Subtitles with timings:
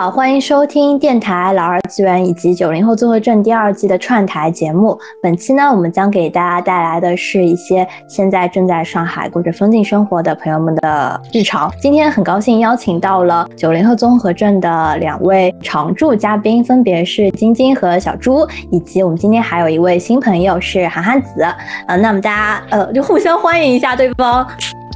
[0.00, 4.98] 好，欢迎收听电台老二次元以及九零后综合症第二季的串台节目。
[5.22, 11.70] 本期呢，我们将给大家带来的是一些现在正在上海过着封禁生活的朋友们的日常。
[11.82, 21.44] 今天很高兴邀请到了九零后综合症的两位常驻嘉宾，分别是晶晶和小朱，以及我们今天还有一位新朋友是涵涵子。
[21.86, 24.48] 呃，那么大家呃就互相欢迎一下对方。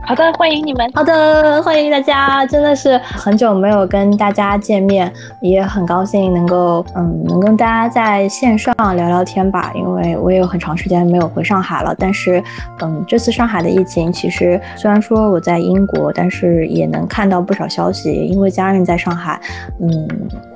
[0.07, 0.91] 好的，欢迎你们。
[0.95, 9.73] 好的，欢迎大家，真的是很久没有跟大家见面，也很高兴能够，嗯，能跟大家在线上聊聊天吧。
[9.75, 12.43] 因为我也有很长时间没有回上海了，但是，
[12.83, 19.41] 嗯，这次上海的疫情，其实虽然说我在英国，但是也能看到不少消息，因为家人在上海，
[19.81, 20.07] 嗯，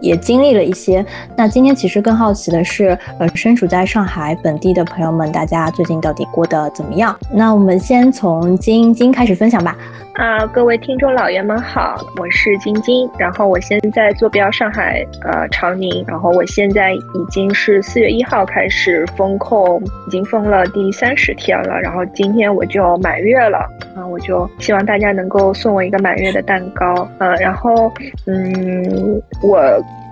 [0.03, 1.05] 也经历了一些。
[1.35, 7.17] 那今天其实更好奇的是，呃，身处在上海本地的朋友们，大家最近到底过得怎么样？
[7.33, 9.38] 那我们先从晶晶开始。
[9.39, 9.77] 分享吧，
[10.15, 23.59] 啊，各位听众老爷们好，我是晶晶，然后我现在坐标上海，呃，长宁，然后我现在已经是四月一号开始封控，已经封了第三十天了，然后今天我就满月了，
[23.95, 27.93] 啊，我就希望大家能够送我一个满月的蛋糕，呃，然后，
[28.27, 29.59] 嗯，我。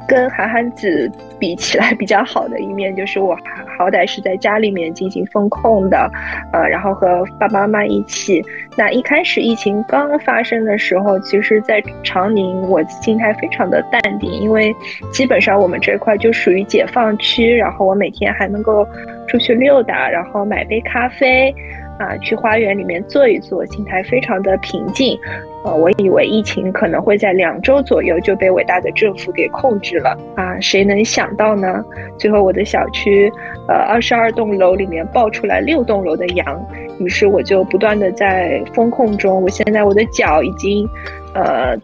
[0.06, 3.42] 跟涵涵子比起来，比较好的一面就是我好
[3.78, 6.10] 好歹是在家里面进行风控的，
[6.52, 8.42] 呃，然后和爸爸妈妈一起。
[8.76, 14.74] 那一开始疫情刚发生的时候，其实，在长宁我心态非常的淡定，因为
[15.12, 18.86] 基本上我们这块就属于解放区，然后我每天还能够
[19.28, 21.54] 出去溜达，然后买杯咖啡。
[21.98, 25.18] 啊，去花园里面坐一坐，心态非常的平静。
[25.64, 31.84] 呃，我以为疫情可能会在两周左右就被伟大的政府给控制了啊，谁能想到呢？
[32.18, 33.30] 最后我的小区，
[33.66, 36.64] 呃，二十二栋楼里面爆出来六栋楼的阳，
[37.00, 39.42] 于是我就不断的在风控中。
[39.42, 40.88] 我现在我的脚已经，
[41.34, 41.76] 呃，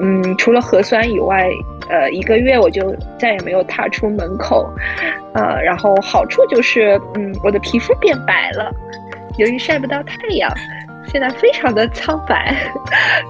[0.00, 1.48] 嗯，除了核酸以外，
[1.88, 4.68] 呃，一个月我就再也没有踏出门口。
[5.32, 8.72] 呃，然后好处就是，嗯，我的皮肤变白了。
[9.36, 10.50] 由于晒不到太阳，
[11.12, 12.54] 现在非常的苍白，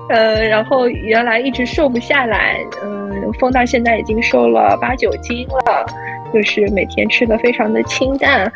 [0.09, 5.85] 呃，然后原来一直瘦不下来，嗯，风到现在已经瘦了八九斤了，
[6.33, 8.51] 就是每天吃的非常的清淡，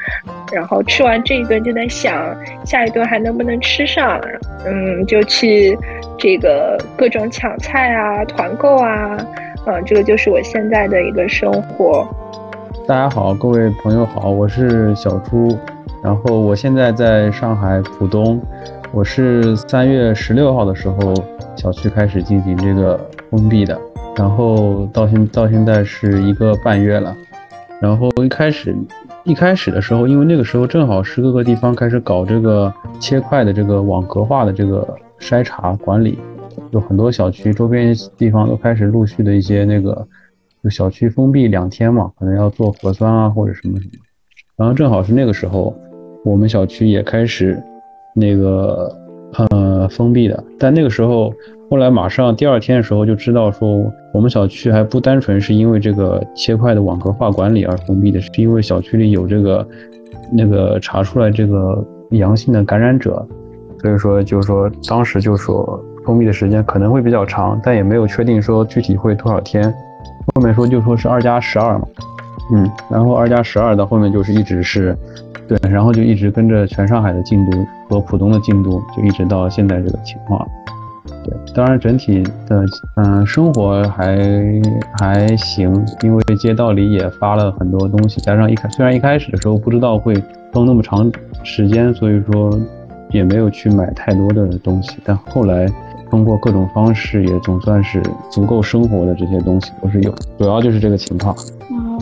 [0.53, 4.21] 然后吃完这一顿就在想下一顿还能不能吃上，
[4.65, 5.77] 嗯，就去
[6.17, 9.17] 这个各种抢菜啊、团购啊，
[9.67, 12.07] 嗯，这个就是我现在的一个生活。
[12.87, 15.59] 大家好，各位朋友好，我是小朱。
[16.03, 18.41] 然后我现在在上海浦东，
[18.91, 21.13] 我是三月十六号的时候
[21.57, 22.99] 小区开始进行这个
[23.31, 23.79] 封闭的，
[24.17, 27.15] 然后到现到现在是一个半月了。
[27.83, 28.75] 然后一开始
[29.25, 36.19] 一开始的时候，因为那个时候正好是各个地方开始搞这个切块的这个网格化的这个筛查管理，
[36.71, 40.09] 有很多小区周边地方都开始陆续的一些那个，
[40.65, 43.99] 就小区封闭两天嘛，可能要做核酸啊或者什么什么，
[44.57, 45.77] 然后正好是那个时候。
[46.25, 47.61] 我们小区也开始
[48.15, 48.95] 那个
[49.51, 51.33] 呃封闭的，但那个时候
[51.71, 59.67] 后来马上第二天的时候就知道说，我们小区还不单纯是因为这个切块的网格化管理而封闭的，是因为小区里有这个
[60.33, 63.27] 那个查出来这个阳性的感染者，
[63.81, 69.73] 所以说就是说当时就说封闭的时间可能会比较长，但也没有确定说具体会多少天，
[70.35, 71.87] 后面说就说是二加十二嘛，
[72.53, 74.95] 嗯，然后二加十二到后面就是一直是。
[75.51, 80.49] 对，然后就一直跟着全上海的进度和浦东的进度，就一直到现在这个情况。
[81.25, 84.17] 对，当然整体的嗯生活还
[85.01, 90.15] 还行，因为街道里也发了很多东西，加上一开虽然一开始的时候不知道会
[90.53, 91.11] 封那么长
[91.43, 92.57] 时间，所以说
[93.11, 95.67] 也没有去买太多的东西，但后来
[96.09, 98.01] 通过各种方式也总算是
[98.31, 101.35] 足够生活的这些东西都是有，主要就是这个情况。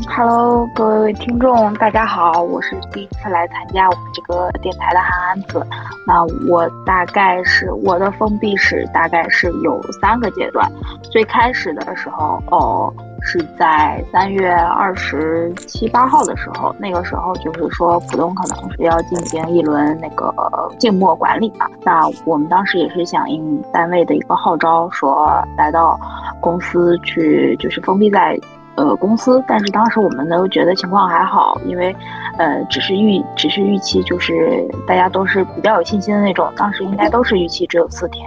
[0.07, 5.67] Hello，各位听众，大家好，我是第一次来参加我们这个电台的韩安子。
[6.07, 10.71] 那我大概是我的封闭史大概是有三个阶段。
[11.03, 12.93] 最开始的时候，哦，
[13.23, 20.33] 是在三月二十七八号的时候，那个时候就是说浦东可能是要进行一轮那个
[20.79, 21.67] 静默管理嘛。
[21.83, 25.99] 那我们当时也是响应单位的一个号召，说来到
[26.41, 28.39] 公司去，就是封闭在。
[28.79, 31.95] 呃，公司，但是当时我们都觉得情况还好，因为，
[32.39, 36.49] 呃，只是预，只是预期，就是大家都是比较有信心的那种。
[36.57, 38.25] 当时应该都是预期只有四天，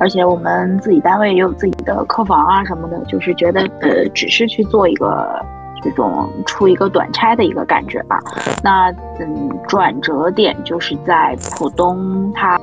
[0.00, 5.40] 而且我们自己单位也有自己的客房啊什么的，就是觉得，呃，只是去做一个
[5.80, 8.18] 这种出一个短差的一个感觉吧。
[8.60, 8.90] 那，
[9.20, 12.58] 嗯，转折点就是在浦东，它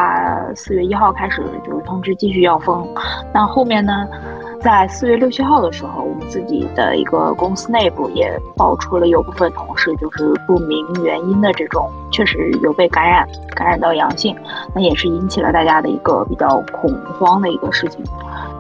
[0.56, 2.86] 四月一号开始就是通知继续要封，
[3.34, 4.06] 那后面呢？
[4.62, 14.36] 在四月六七号的时候，我们自己的一个公司内部也爆出了有部分同事就是不明原因的这种，确实有被感染，感染到阳性，
[14.76, 18.04] 那也是引起了大家的一个比较恐慌的一个事情。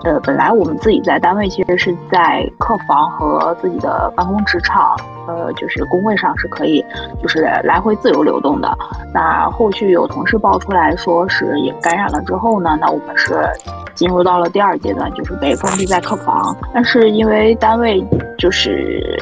[0.06, 4.95] 呃，本来我们自己在单位其实是在客房和自己的办公职场，
[5.30, 6.84] 呃，就是工位上是可以，
[7.22, 8.78] 就是来回自由流动的。
[9.14, 13.38] 那后续有同事爆出来说是也感染了之后呢，那我们是
[13.94, 16.56] 进入到了第二阶段，就是被封闭在客房。
[16.74, 18.04] 但是因为单位
[18.38, 19.18] 就是。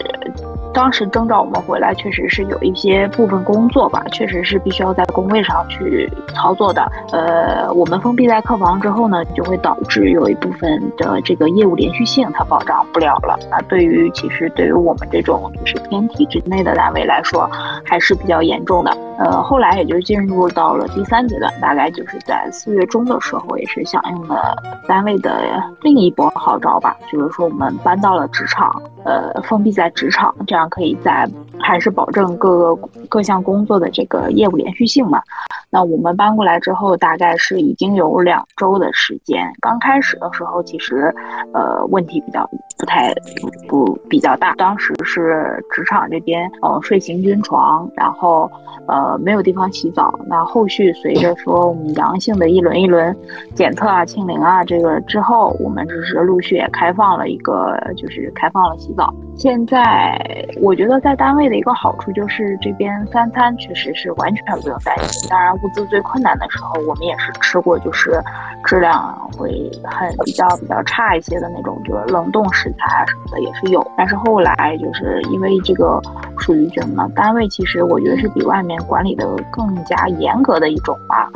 [0.78, 6.88] 当时征召我们回来，确实是有一些部分工作吧，确实是必须要在工位上去操作的。
[7.12, 13.36] 呃，我们封闭在客房之后呢，就会导致有一部分的这个业务连续性它保障不了了。
[13.50, 17.50] 那对于其实对于我们这种就是偏体制内的单位来说，
[17.84, 18.96] 还是比较严重的。
[19.18, 24.56] 呃，后来也就进入到了第三阶段，大概就是在四月中的时候，也是响应了
[24.88, 31.28] 单位的另一波号召吧，就是说我们搬到了职场，呃，封闭在职场，这样可以在。
[31.60, 35.22] 还是保证各个各项工作的这个业务连续性嘛。
[35.70, 39.52] 那我们搬过来之后，大概是已经有两周的时间。
[39.60, 41.14] 刚开始的时候，其实
[41.54, 42.50] 呃问题比较
[42.80, 44.56] 不太不不比较大。
[44.56, 48.50] 当时是职场这边呃睡行军床，然后
[48.88, 50.18] 呃没有地方洗澡。
[50.26, 53.14] 那后续随着说我们阳性的一轮一轮
[53.54, 59.14] 检测啊、清零啊这个之后，我们只是陆续也开放了一个，就是开放了洗澡。
[59.36, 60.18] 现在
[60.62, 65.30] 我觉得在单位的一个好处就是这边三餐确实是完全不用担心。
[65.30, 68.22] 当然物资最困难的时候，我们也是吃过，就是
[68.66, 73.86] 质量会很比较比较差一些的那种，就是冷冻食材啊什么的也是有。
[73.98, 76.02] 但是后来就是因为这个
[76.40, 81.30] 属于什么单位，其实我觉得是比外面管理的更加严格的一种吧。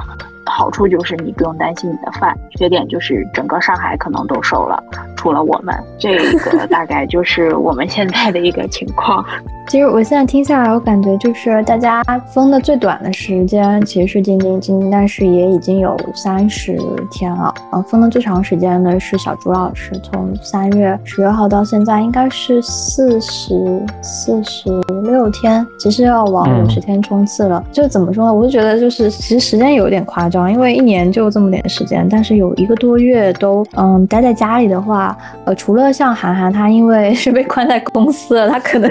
[0.46, 4.82] 好处就是你不用担心你的饭，缺点就是整个上海可能都收了。
[5.16, 9.24] 除了我们，这个 大概就是我们现在的一个情况。
[9.68, 12.04] 其实我现在听下来，我感觉就是大家
[12.34, 16.78] 封的最短的时间其实是晶晶晶，但是也已经有三十
[17.10, 17.54] 天了。
[17.72, 24.70] 嗯，封的最长时间呢是小朱老师，从三月十六号到现在应该是四十四十
[25.04, 27.64] 六天，其实要往五十天冲刺了。
[27.72, 28.34] 就怎么说呢？
[28.34, 38.90] 我就觉得就是其实时间有点夸张，因为一年就这么点时间，但是有一个多月都嗯待在家里的话，呃，除了像韩寒，他因为 是被关在公司了，他可能。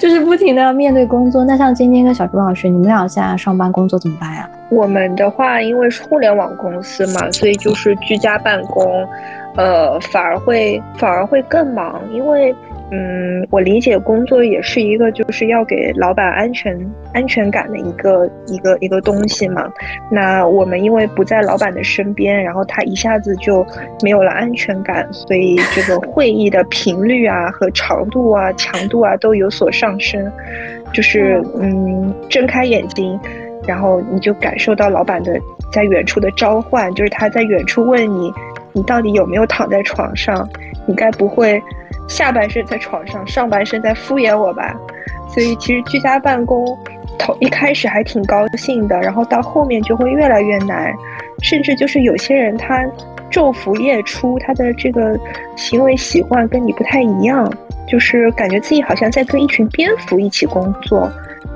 [0.00, 4.48] 就是不停的要面对工作，那像晶晶跟小朱老师，你们俩现在上班工作怎么办呀？
[4.70, 9.06] 我们的话，因为是互联网公司嘛，所以就是居家办公，
[9.56, 12.54] 呃，反而会反而会更忙，因为。
[12.90, 16.78] 嗯，我理解工作也是一个就是要给老板安全
[17.14, 19.72] 安全感的一个一个一个东西嘛。
[20.10, 23.64] 那我们因为不在老板的身边，然后他一下子就
[24.02, 30.30] 没有了安全感，所以这个会议的频率啊和长度啊强度啊都有所上升。
[30.92, 33.18] 就是嗯，睁开眼睛，
[33.66, 35.40] 然后你就感受到老板的
[35.72, 38.30] 在远处的召唤，就是他在远处问你，
[38.72, 40.48] 你到底有没有躺在床上？
[40.86, 41.62] 你该不会？
[42.08, 44.74] 下半身在床上，上半身在敷衍我吧，
[45.28, 46.76] 所以其实居家办公，
[47.18, 50.92] 头一开始还挺高兴的，然后到后面就会越来越难，
[51.42, 52.84] 甚至就是有些人他
[53.30, 55.18] 昼伏夜出，他的这个
[55.56, 57.50] 行为习惯跟你不太一样，
[57.88, 61.10] 就是感觉自己好像在跟一群蝙蝠一起工作。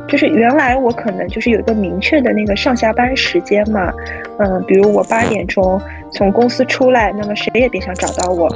[0.09, 3.93] 就是原来我可能就是有一个明确的那个上下班时间嘛，
[4.39, 5.81] 嗯，比如我八点钟
[6.13, 8.49] 从公司出来，那么谁也别想找到我，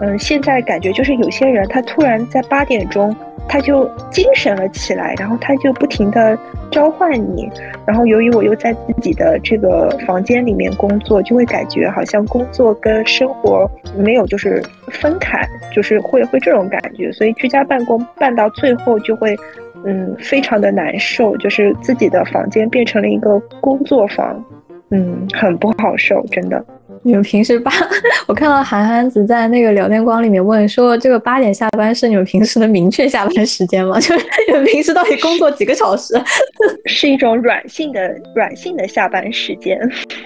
[0.00, 3.14] 嗯，现在感觉就是有些人他突然在八点钟
[3.48, 6.38] 他就精神了起来，然后他就不停的
[6.70, 7.50] 召唤你，
[7.86, 15.40] 然后由于我又在自己的这个房间里面工作，就会感觉好像工作跟生活没有就是分开，
[15.74, 19.34] 就是会会这种感觉，所以居家办公办到最后就会。
[19.84, 24.44] 嗯，非常的难受，就是自己的房间变成了一个工作房，
[24.90, 26.64] 嗯，很不好受，真的。
[27.04, 27.72] 你们平时八，
[28.28, 33.98] 我看到韩寒子在那个聊天框里面问说，这个八点下班是你们平时的明确下班时间吗？
[33.98, 36.14] 就是你们平时到底工作几个小时？
[36.86, 39.76] 是一种软性的软性的下班时间。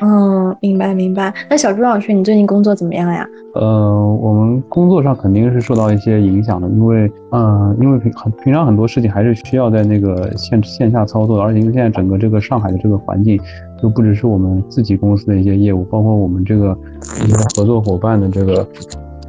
[0.02, 1.32] 嗯，明白明白。
[1.48, 3.26] 那小朱老师，你最近工作怎么样呀？
[3.58, 13.40] 呃，我们工作上肯定是受到一些影响的，因为，嗯，因为平很平常很多事情还是需要在那个线线下操作，而且因为现在整个这个上海的这个环境，
[13.80, 16.76] 就不只是我们自己公司的一些业务，包括我们这个
[17.24, 18.66] 一些合作伙伴的这个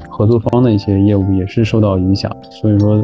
[0.09, 3.03] 合作方的一些业务也是受到影响，所以说，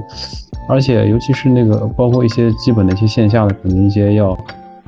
[0.67, 4.37] 而且尤其是那个包括一些基本的一些线下的可能一些要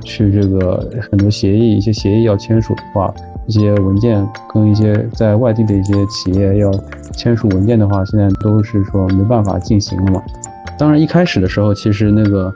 [0.02, 3.12] 去这个很多协议，一些协议要签署的话，
[3.46, 6.70] 一些文件跟一些在外地的一些企业要
[7.12, 10.22] 签署文件的话，现在都是说没办法进行了嘛。
[10.78, 12.52] 当然一开始的时候，其实那个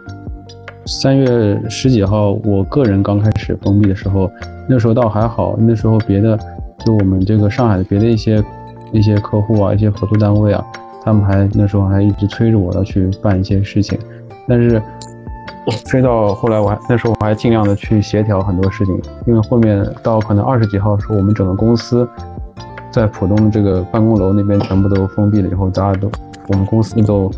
[0.86, 4.30] 三月十几号，我个人刚开始封闭的时候，
[4.68, 6.38] 那时候倒还好，那时候别的
[6.84, 8.42] 就我们这个上海的别的一些
[8.92, 10.64] 一些客户啊，一些合作单位啊。
[11.02, 13.98] 他们还那时候还一直催着我要去办一些事情，
[14.46, 14.82] 但是
[15.70, 22.08] 催到后来，我还那时候我还尽量的去协调很多事情，因为后面到可能二十几号的时候，我们整个公司
[22.90, 26.10] 在浦东这个办公楼那边全部都封闭了以后，大家都
[26.48, 27.30] 我们公司都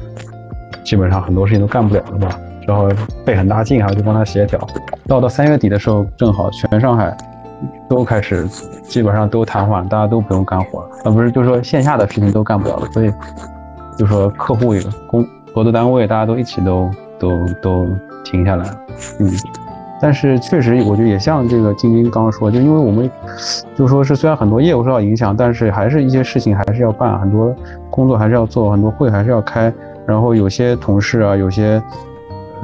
[0.85, 2.89] 基本上很多事情都干不了了吧，然后
[3.25, 4.59] 费很大劲啊，就帮他协调。
[5.07, 7.17] 到到三月底的时候，正好全上海
[7.89, 8.47] 都开始
[8.83, 13.13] 基本上都瘫痪，大家都不用干活了，啊不是就是说线下的事情都干不了了，所以。
[13.95, 15.23] 就说客户一个、工
[15.55, 16.91] 合作单位，大家都一起都
[17.23, 17.89] 都都
[18.25, 18.69] 停下来，
[19.21, 19.31] 嗯，
[20.01, 23.09] 但是确实，我觉得也像这个晶晶刚刚说，就因为我们
[23.77, 27.55] 就说是虽然很多业务受到影响，但是还是一些事情还是要办，很多
[27.89, 29.73] 工作还是要做，很多会还是要开，
[30.05, 31.81] 然后有些同事啊，有些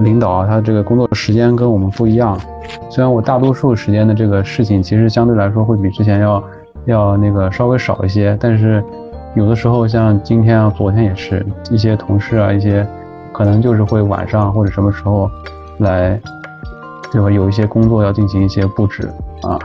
[0.00, 2.36] 领导啊，他这个工作时间跟我们不一样，
[2.90, 6.42] 虽然我大多数时间的这个事情其实相对来说会比之前要
[6.86, 8.82] 要那个稍微少一些，但是。
[9.34, 12.84] 有的时候像今天啊，昨天也是一些同事啊，一些
[13.38, 15.30] 可能就是会晚上或者什么时候
[15.78, 16.20] 来，
[17.12, 17.30] 对吧？
[17.30, 19.08] 有一些工作要进行一些布置
[19.42, 19.56] 啊。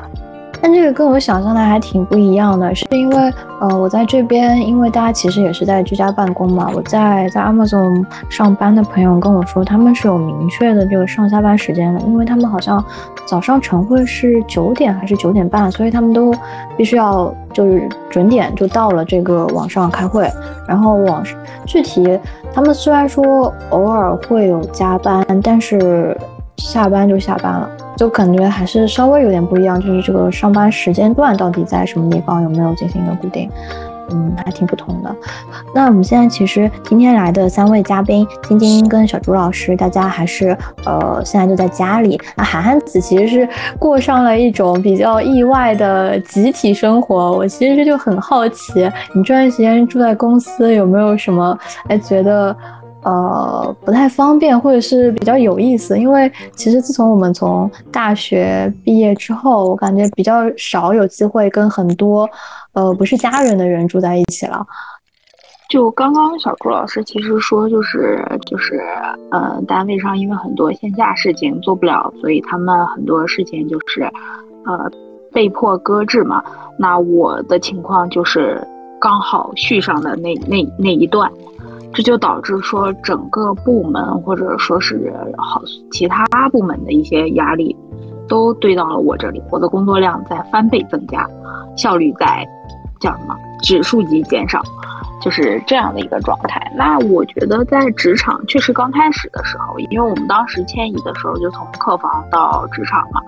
[0.64, 6.72] 但这个跟我想象的还挺不一样的，是因为，呃，我在这边，因为大家其实也是在居家办公嘛。
[6.74, 12.82] 我在在 Amazon 上班的朋友跟我说，他们是有明确的这个上下班时间的，因为他们好像
[13.28, 16.34] 早上晨会是九点还是九点半，所以他们都
[16.78, 20.32] 必须要就是准点就到了这个网上开会。
[20.66, 21.22] 然后网
[21.66, 22.18] 具体
[22.54, 26.18] 他们虽然说偶尔会有加班，但是
[26.58, 27.70] 下班就下班了。
[27.96, 33.48] 就感觉还是稍微有点不一样，就是这个上班时间段到底在什么地方，有没有进行一个固定？
[34.10, 35.16] 嗯，还挺不同的。
[35.76, 42.20] 那我们现在其实今天来的三位嘉宾，晶晶跟小朱老师，大家还是呃现在就在家里。
[42.36, 47.32] 那涵涵子其实是过上了一种比较意外的集体生活。
[47.32, 51.58] 我其实就很好奇，你这段时间住在公司有没有什么
[51.88, 52.56] 哎觉得？
[53.04, 62.30] 呃，不太方便，或者是比较有意思，因为其实自从我们从大学毕业之后，我感觉比较少有机会跟很多
[62.74, 64.66] 呃不是家人的人住在一起了。
[65.70, 68.80] 就刚刚小朱老师其实说，就是就是
[69.32, 74.04] 呃，单位上因为很多线下事情做不了，所以他们很多事情就是
[74.66, 74.92] 呃
[75.32, 76.44] 被迫搁置嘛。
[76.78, 78.66] 那我的情况就是
[79.00, 81.30] 刚好续上的那那那一段。
[81.94, 87.76] 这就导致说整个部门或者说是好其他部门的一些压力，
[88.28, 91.30] 都堆到了我这里，我的工作量在翻倍增加，
[91.78, 92.44] 效率在
[93.00, 94.60] 叫什么指数级减少，
[95.22, 96.60] 就是这样的一个状态。
[96.76, 103.22] 那我觉得在职场确实刚开始的时候，因为我们当时迁移的时候就从客房到职场嘛，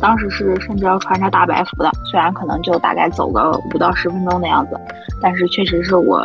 [0.00, 4.76] 当时是甚至要穿着大白服的，虽然可能就大概走个五到十分钟的样子，
[5.22, 6.20] 但是确实是我。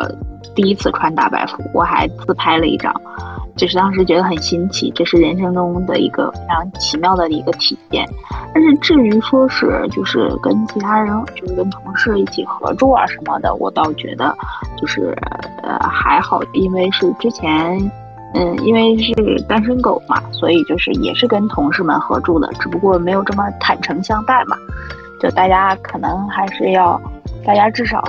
[0.55, 2.93] 第一次穿大白服，我还自拍了一张，
[3.55, 8.07] 就是当时觉得很新奇，这是人生中的一个非常奇妙的一个体验。
[8.53, 14.35] 但是至于说是就是跟其他人，就是跟同事一起合住啊什么的，我倒觉得
[14.77, 15.17] 就是
[15.63, 17.79] 呃还好，因为是之前
[18.35, 19.13] 嗯因为是
[19.47, 24.55] 单身狗嘛，所以就是也是跟同事们合住的，只不过没有这么坦诚相待嘛，
[25.19, 27.01] 就大家可能还是要
[27.43, 28.03] 大家至少。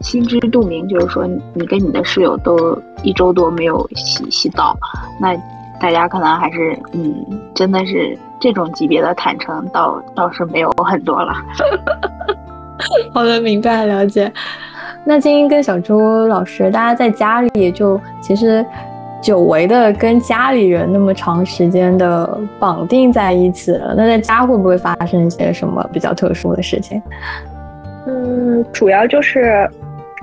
[0.00, 4.76] 心知肚明，就是说你跟你的室友都一周多没有洗洗澡，
[5.20, 5.36] 那
[5.80, 7.14] 大家可能还是嗯，
[7.54, 11.34] 真的是这种级别的坦诚，倒倒是没有很多了。
[13.12, 14.32] 好的，明白了解。
[15.04, 18.64] 那金英跟小朱老师，大家在家里就其实
[19.22, 27.02] 久违的跟家里人那么长时间的绑定在一起了，那在家会不会发生一些什么比较特殊的事情？
[28.06, 29.70] 嗯，主要就是。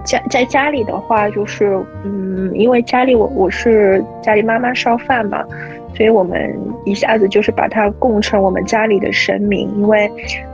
[0.03, 5.43] 家在家里的话，就是嗯，因为家里我我是家里妈妈烧饭嘛，
[5.95, 6.53] 所以我们
[6.85, 9.69] 一下子就是把它供成我们家里的神明。
[9.77, 10.09] 因为，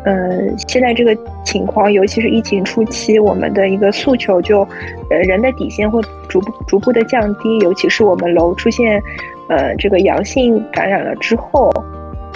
[0.05, 4.61] 嗯，现在这个情况，尤其是疫情初期，我们的一个诉求就，
[5.09, 9.01] 呃，人的底线会逐步逐步的降低，尤其是我们楼出现，
[9.49, 11.71] 呃，这个阳性感染了之后。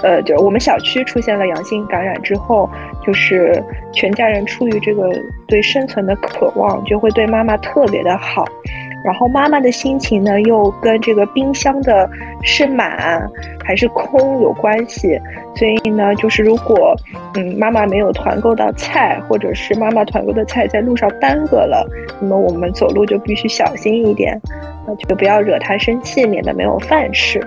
[0.03, 2.69] 呃，就我们小区出现了阳性感染之后，
[3.07, 5.09] 就是全家人出于这个
[5.47, 8.43] 对生存的渴望，就会对妈妈特别的好，
[9.01, 12.09] 然后妈妈的心情呢，又跟这个冰箱的
[12.43, 13.25] 是满
[13.63, 15.17] 还是空有关系。
[15.55, 16.93] 所以呢，就是如果
[17.35, 21.87] 嗯妈妈没有团购到菜，或者是妈妈团购的菜在路上耽搁了，
[22.19, 24.37] 那么我们走路就必须小心一点，
[24.85, 27.39] 那就不要惹她生气，免得没有饭吃。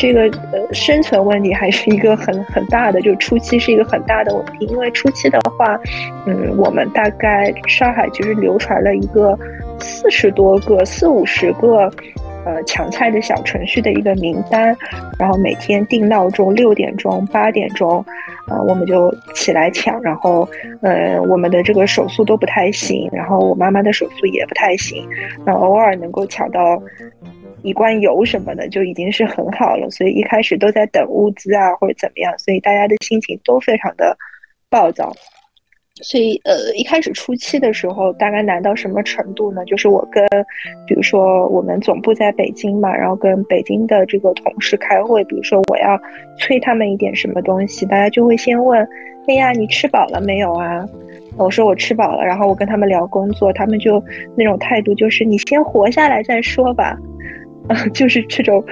[0.00, 5.78] 这个呃生存问题还是一个很很大的，就初期是一个很大的问题，因为初期的话，
[6.24, 9.38] 嗯，我们大概上海其实流传了一个
[9.78, 11.92] 四十多个、四五十个，
[12.46, 14.74] 呃抢菜的小程序的一个名单，
[15.18, 18.02] 然后每天定闹钟六点钟、八点钟，
[18.48, 20.48] 呃我们就起来抢，然后
[20.80, 25.06] 呃我们的这个手速都不太行，然后我妈妈的手速也不太行，
[25.44, 26.82] 那偶尔能够抢到。
[27.62, 34.16] 一罐油什么的就已经是很好了，所以一开始都在等物资啊或者怎么样，所以大家的心情都非常的
[34.68, 35.12] 暴躁。
[36.02, 39.62] 所以呃，一开始初期的时候，大概难到什么程度呢？
[39.66, 40.26] 就是我跟，
[40.86, 46.00] 比如说我们总部在北京嘛，然后跟北京的这个同事开会，比如说我要
[46.38, 48.80] 催他们一点什么东西，大家就会先问：
[49.28, 50.86] 哎呀，你吃饱了没有啊？
[51.36, 54.02] 我说我吃饱了，然后我跟他们聊工作，他们就
[54.34, 56.96] 那种态度就是你先活下来再说吧。
[57.94, 58.62] 就是这种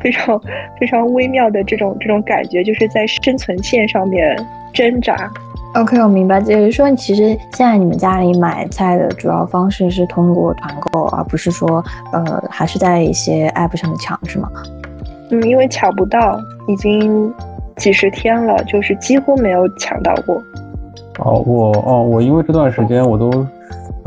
[0.00, 0.40] 非常
[0.78, 4.36] 非常微妙的这种这种感觉，就是在生存线上面
[4.72, 5.30] 挣扎。
[5.76, 6.40] OK，我明白。
[6.40, 14.50] 也就是说，其实现在你们家里买菜的主要方式是通过团购，而不是说呃还是在一些 App 上面抢，是吗？
[15.30, 17.32] 嗯，因为抢不到，已经
[17.76, 20.42] 几十天了，就是几乎没有抢到过。
[21.20, 23.30] 哦，我哦我因为这段时间我都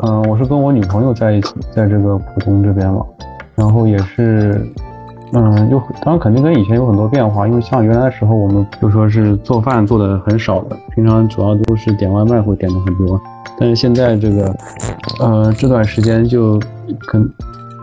[0.03, 3.05] 嗯我是跟我女朋友在一起，在这个浦东这边嘛。
[3.55, 4.65] 然后也是，
[5.31, 13.19] 嗯，就当然肯定跟以前有很多变化，因为像原来的时候，我们就说是做饭做的很少的，平常主要都是点外卖会点的很多。
[13.59, 14.55] 但是现在这个，
[15.19, 16.59] 呃，这段时间就
[17.07, 17.29] 肯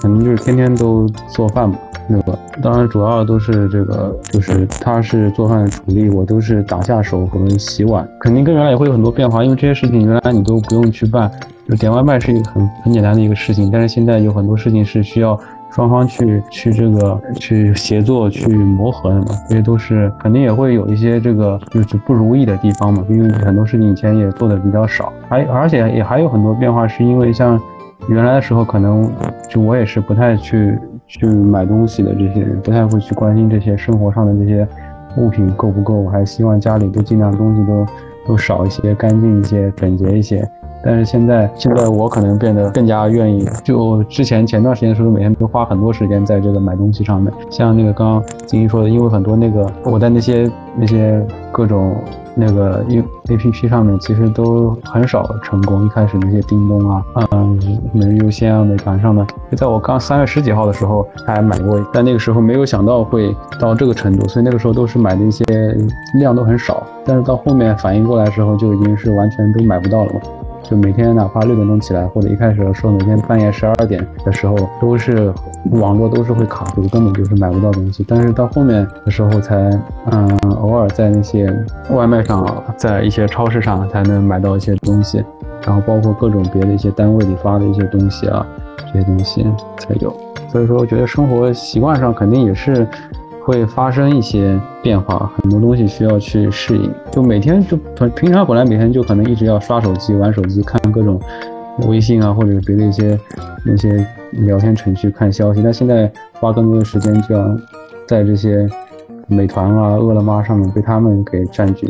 [0.01, 1.77] 肯定就是天天都做饭嘛，
[2.09, 2.37] 对吧？
[2.61, 11.31] 当然主要都是这个，就是他是做饭的主力，我都是打下手和洗碗，肯定跟原来也会有很多变化，因为这些事情原来你都不用去办，
[11.69, 15.39] 就点外卖是一个很很简单的一个事情，但是现在有很多事情是需要。
[15.73, 27.61] 双方去去这个去协作去磨合的嘛，这些都是肯定也会有一些这个就是不如意的地方嘛，因为很多事情以前也做的比较少，还而且也还有很多变化，是因为像
[28.09, 29.11] 原来的时候可能
[29.49, 34.67] 就我也是不太去去买东西的这些人，不太会去关心这些生活上的这些
[35.17, 37.87] 物品够不够，我还希望家里都尽量东西都
[38.27, 40.47] 都少一些，干净一些，整洁一些。
[40.83, 43.47] 但是现在，现在我可能变得更加愿意。
[43.63, 47.33] 就之前前段时间的时候，每天都花很多时间在这个买东西上面。
[47.51, 51.95] 像那个刚刚晶晶说的，因为很多那个我在那些那些各种
[52.35, 55.85] 那个 A A P P 上面，其实都很少成功。
[55.85, 57.61] 一开始那些叮咚啊，嗯，
[57.93, 59.27] 每日优先啊，美团上的。
[59.51, 65.45] 就在我刚三月十几号的时候还买过，但那个时候没有想到会到这个程度，所以那个时候都是买的一些
[66.19, 66.83] 量都很少。
[67.05, 70.21] 但是到后面反应过来的时候，就已经是完全都买不到了嘛。
[70.63, 75.33] 就每天哪怕六点钟起来，或者一开始的时候，每天半夜十二点的时候，都是
[75.73, 78.05] 网络都是会卡住，根本就是买不到东西。
[78.09, 79.57] 但是到后面的时候，才
[80.11, 81.53] 嗯偶尔在那些
[81.91, 82.47] 外卖上，
[82.77, 85.25] 在一些超市上才能买到一些东西，
[85.67, 88.47] 然后包括各种别的一些单位里发的一些东西啊，
[88.93, 89.47] 这些东西
[89.79, 90.15] 才有。
[90.49, 92.87] 所以说，我觉得生活习惯上肯定也是。
[93.51, 96.89] 会发生一些变化，很多东西需要去适应。
[97.11, 101.21] 就每天就平平常本来每天就可能一直要刷手机、玩手机、看各种
[101.89, 103.19] 微信啊，或者别的一些
[103.67, 107.59] 那些聊天程序看消息，但现在花更多的时间就要
[108.07, 108.69] 在这些。
[109.31, 111.87] 美团啊，饿了么上面被他们给占据，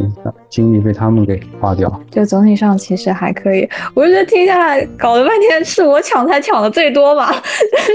[0.49, 2.01] 精力被他们给花掉。
[2.11, 7.93] 就总体上其实还可以，我就觉得听下来搞了半天是我抢才抢的最多吧， 但是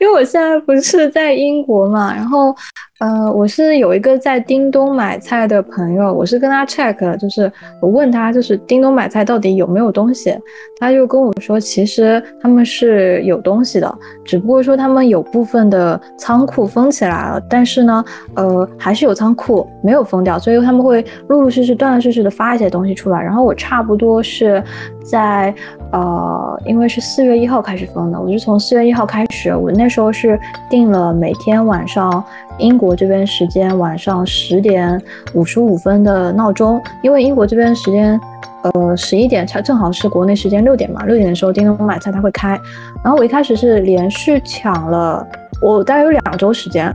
[0.00, 2.54] 因为我现在不是在英国嘛，然后。
[3.02, 10.32] 呃，我是有一个在叮咚买菜的朋友，我是跟他 check，就是我问他，就是叮咚买菜到底有没有东西，
[10.78, 13.92] 他就跟我说，其实他们是有东西的，
[14.24, 18.04] 只不过说他们有部分的仓库封起来了，但是呢，
[18.36, 23.20] 呃，还是有仓库没有封掉，所以他们会陆陆续续、断断续续的发一些东西出来。
[23.20, 24.62] 然后我差不多是
[25.02, 25.52] 在
[25.90, 30.38] 呃，因为是四月一号开始封的，我是从四月一号开始，我那时候是
[30.70, 32.24] 订了每天晚上。
[32.58, 35.00] 英国这边时间晚上十点
[35.34, 38.20] 五十五分的闹钟，因为英国这边时间，
[38.62, 42.58] 呃，十一点才正好是国内时间六点嘛，六点的时候叮咚买菜它会开。
[43.02, 45.26] 然后我一开始是连续抢了，
[45.60, 46.94] 我大概有两周时间，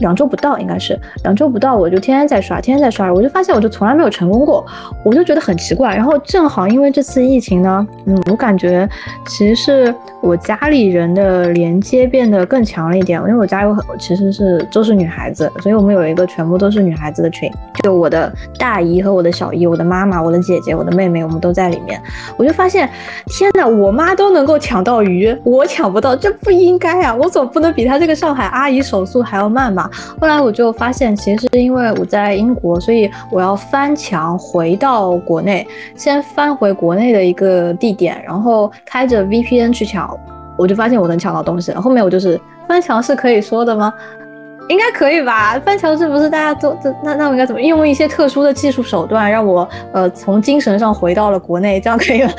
[0.00, 4.64] 两周不到，应该是两周不到，我就天天在刷，天天在刷，我就发现我就从来没有成功过，
[5.04, 5.94] 我就觉得很奇怪。
[5.94, 8.88] 然后正好因为这次疫情呢，嗯，我感觉
[9.26, 17.50] 其实是我家里人的连接变得更强了一点，因为我家有很其实是都是女孩子，所以我们有一个全部都是女孩子的群，
[17.82, 22.00] 就我的大姨和我的小姨，我的妈妈、我的姐姐、我的妹妹，我们都在里面。
[22.36, 22.88] 我就发现，
[23.26, 27.14] 天哪，我妈都能够抢到鱼，我抢不到，这不应该啊！
[27.14, 29.89] 我总不能比她这个上海阿姨手速还要慢吧？
[30.20, 40.18] 后来我就发现，其实是因为我在英国，所以我要翻墙回到国内，先翻回国内的一个地点，然后开着 VPN 去抢，
[40.56, 41.80] 我就发现我能抢到东西了。
[41.80, 43.92] 后面我就是翻墙是可以说的吗？
[44.70, 45.58] 应该可以吧？
[45.64, 52.30] 翻墙是不是大家都这那那我应该怎么用一些特殊的技术手段，让我呃从精神上回到了国内，这样可以吗？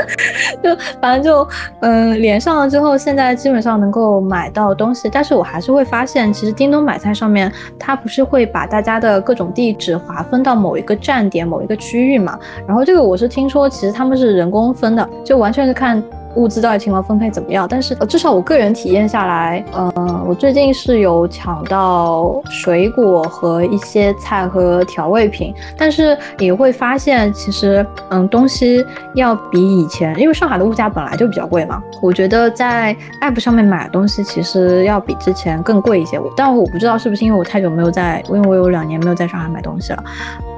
[0.64, 1.46] 就反正就
[1.80, 12.38] 嗯连上了之后，现在基本上能够买到东西，但是我还是会发现，其实叮咚买菜上面它不是会把大家的各种地址划分到某一个站点、某一个区域嘛？
[12.66, 16.02] 然后这个我是听说，其实他们是人工分的，就完全是看。
[16.36, 17.66] 物资到底情况分配怎么样？
[17.68, 36.20] 但是至少我个人体验下来，嗯，我最近是有抢到水果和一些菜和调味品，但是也会发现其实，嗯，东西要比以前，因为上海的物价本来就比较贵嘛，我觉得在 app 上面买的东西其实要比之前更贵一些。
[36.36, 40.04] 但我不知道是不是因为我太久没有在，因为我有两年没有在上海买东西了。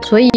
[0.02, 0.30] 所以，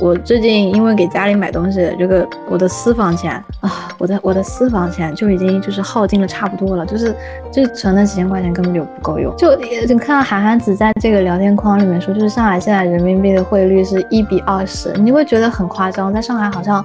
[0.00, 7.14] 我最近因为给家里买东西，这个我的私房钱啊，我的我的私房钱就已经就是耗尽了差不多了，就是
[7.52, 9.32] 就存了几千块钱根本就不够用。
[9.36, 9.54] 就
[9.86, 16.84] 就看到韩寒子在这个聊天框里面说，就是上海现在人民币的汇率是一比二十，你会觉得很夸张，在上海好像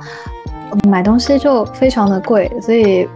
[0.87, 3.07] 买东西就非常的贵，所以。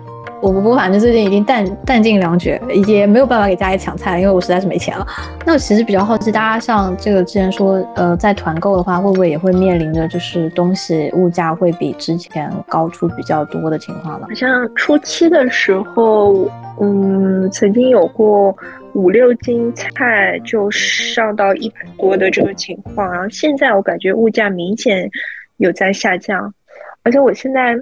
[0.42, 5.06] 我我反正最近已经弹弹尽粮绝，也没有办法给家里抢菜，因为我实在是没钱了。
[5.46, 14.26] 那我其实比较好奇，大家像这个之前说，呃，在团购的话，会不会也会面临着就是东西物价会比之前高出比较多的情况呢？
[14.28, 16.50] 好像初期的时候，
[16.80, 18.56] 嗯，曾经有过
[18.94, 25.08] 五六斤菜就上到一百多的这个情况，然后现在我感觉物价明显
[25.58, 26.52] 有在下降，
[27.04, 27.76] 而且我现在。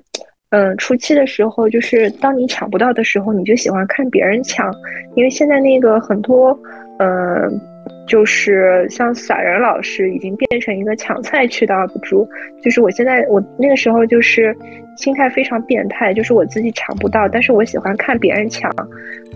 [0.51, 4.73] 嗯，初期的时候，就是当你抢不到的时候，你就喜欢看别人抢，
[5.15, 6.59] 因为现在那个很多，
[6.97, 7.61] 嗯，
[8.07, 12.27] 就是像散人老师已经变成一个抢菜区的 UP 主，
[12.63, 14.55] 就是我现在我那个时候就是
[14.97, 18.71] 心态非常变态，就是我自己抢不到，但是我喜欢看别人抢，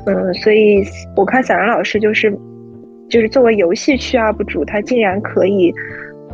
[0.08, 0.84] 嗯，所以
[1.16, 2.36] 我看散人老师就是，
[3.08, 5.72] 就是作为游戏区 UP 主，他竟然可以。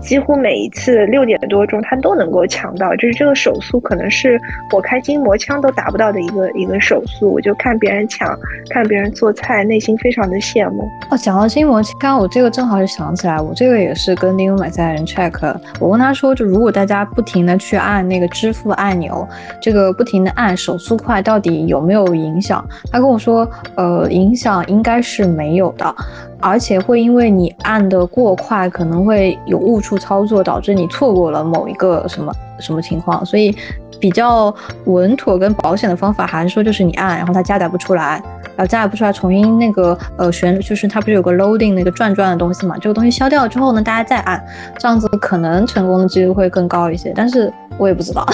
[0.02, 4.40] 几乎每一次六点多钟，他都能够抢到，就是这个手速可能是
[4.74, 7.32] 我开筋膜枪都达不到的一个一个手速。
[7.32, 8.38] 我就看别人抢，
[8.70, 10.84] 看别人做菜，内心非常的羡慕。
[11.12, 19.28] 哦，讲到筋膜枪，我这个正好是想起来，我这个也是跟丁勇买菜人 check，我问他说，就如果大家不停的去按那个支付按钮，
[19.62, 22.66] 这个不停的按手速快到底有没有影响？
[22.92, 25.94] 他跟我说，呃，影响应该是没有的。
[26.39, 33.25] 而且会因为你按的过快，可能会有误触操作，导致你错过了某一个什么什么情况。
[33.25, 33.56] 所以
[33.99, 34.54] 比较
[34.86, 38.21] 稳妥跟保险的方法，还是说就是你按，然后它加载不出来，
[38.56, 42.78] 然后加载不出来，重新那个呃旋，就是它不是有个 loading 那个转转的东西嘛？
[42.80, 44.41] 这个东西消掉了之后呢，大家再按，
[44.78, 47.12] 这样子可能成功的几率会更高一些。
[47.15, 48.25] 但是我也不知道，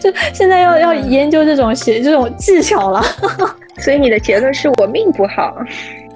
[0.00, 3.02] 就 现在要要研究这种写这种技巧了。
[3.78, 5.52] 所以你的结论是我命不好。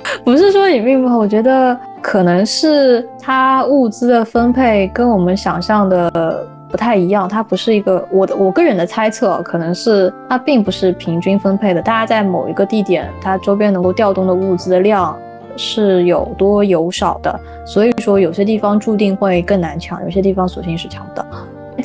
[0.25, 7.29] 不是说你命不好，我觉得可能是它物资的分配跟我们想象的不太一样。
[7.29, 11.83] 它不是一个我的我个人的猜测，可能是它并不是平均分配的。
[11.83, 15.17] 大家在某一个地点，它周边能够调动的物资的量
[15.57, 17.41] 是有多有少的。
[17.65, 21.27] 所以说，有些地方注定会更难抢，有些地方索性是抢不到。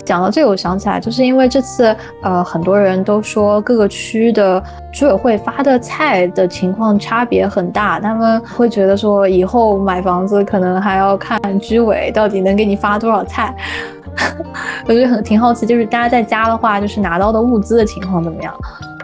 [0.05, 13.55] 讲到这个，我想起来，就是因为这次，呃，很多人都说各个区的居委会发的菜的情况差别很大，他们会觉得说以后买房子可能还要看居委到底能给你发多少菜。
[14.87, 18.53] 我就很挺好奇，就是大家在家的话，就是拿到的物资的情况怎么样？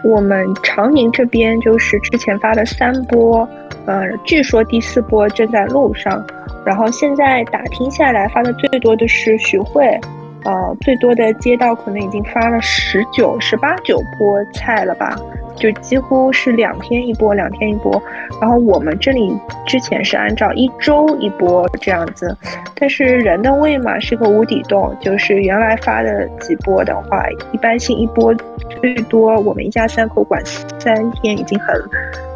[0.03, 3.47] 我们长宁这边就是之前发了三波，
[3.85, 6.23] 呃，据说第四波正在路上，
[6.63, 9.99] 然后现在打听下来发的最多的是徐汇。
[10.45, 15.15] 呃，最多的街道可能已经发了十九、十八九波菜了吧，
[15.55, 18.01] 就几乎是两天一波，两天一波。
[18.39, 22.35] 然后我们这里之前是按照一周一波这样子，
[22.73, 28.33] 但是人的胃嘛是个无底洞，就是原来发的几波的话，一般性一波
[28.81, 30.41] 最多我们一家三口管
[30.79, 31.75] 三天已经很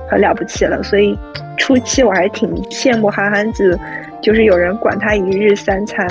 [0.09, 0.83] 很了不起了。
[0.83, 1.17] 所以
[1.57, 3.79] 初期我还挺羡慕韩寒子，
[4.21, 6.05] 就是有人管他一日三餐。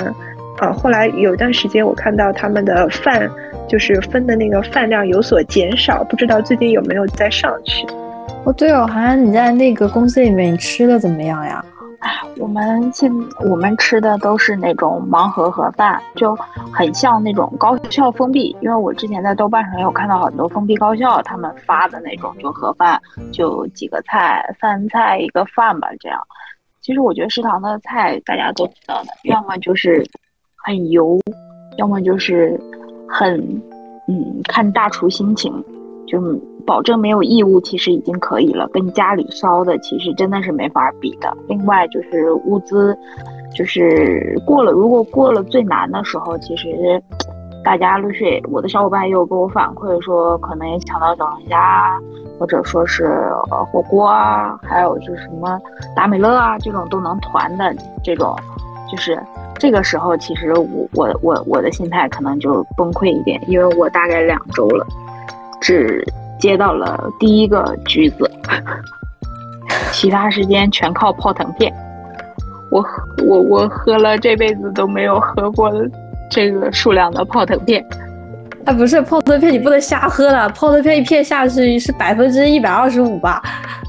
[0.63, 3.29] 啊，后来有一段时间我看到他们的饭
[3.67, 7.85] 就是分的那个饭量有所减少，不知道最近有没有再上去。
[8.45, 11.63] 哦，对哦，韩寒，你在那个公司里面，你吃的怎么样呀？
[12.37, 13.11] 我们现
[13.49, 16.33] 我们吃的都是那种盲盒盒饭，就
[16.71, 18.55] 很像那种高校封闭。
[18.61, 23.01] 因为我之前在豆瓣上有看到很多封闭高校他们发的那种，就盒饭，
[23.33, 26.19] 就几个菜，饭菜一个饭吧，这样。
[26.81, 30.05] 其实我觉得食堂的菜大家都知道的，要么就是
[30.63, 31.19] 很油，
[31.77, 32.59] 要么就是
[33.07, 33.39] 很，
[34.07, 35.53] 嗯，看大厨心情，
[36.07, 36.19] 就。
[36.65, 38.65] 保证没有异物，其实已经可以了。
[38.69, 41.35] 跟家里烧的其实真的是没法比的。
[41.49, 42.97] 另外就是物资，
[43.53, 47.03] 就是过了，如果过了最难的时候，其实
[47.65, 51.99] 大家陆续，我的小伙伴也有给我反馈说，可能也抢到小龙虾，
[52.39, 53.29] 或者说是
[53.69, 55.59] 火锅啊，还有就是什么
[55.93, 58.33] 达美乐啊这种都能团的这种，
[58.93, 59.19] 就是
[59.57, 64.85] 这个时候，其实我我我我的心态可能就崩溃一点，因为我大概两周了，
[65.59, 66.05] 只。
[66.39, 68.29] 接到了第一个橘子，
[69.93, 71.73] 其他时间全靠泡腾片。
[72.69, 72.85] 我
[73.25, 75.71] 我我喝了这辈子都没有喝过
[76.29, 77.81] 这个数量的泡腾片。
[78.65, 80.49] 啊，不是泡腾片，你不能瞎喝了。
[80.49, 83.41] 泡腾片一片下去是百分之一百二十五吧？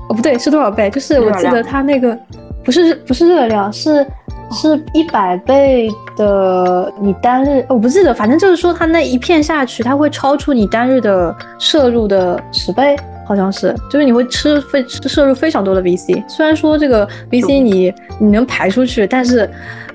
[0.09, 0.88] 哦，不对，是多少倍？
[0.90, 2.17] 就是我记得它那个
[2.62, 4.07] 不是不是热量，是。
[4.52, 16.22] 是一百倍的，你单日我不记得，反正就是说它那一片下去，它会超出你单日的摄入的十倍，好像是，就是你会吃非摄入非常多的 VC。
[16.28, 19.48] 虽然说这个 VC 你你能排出去，但是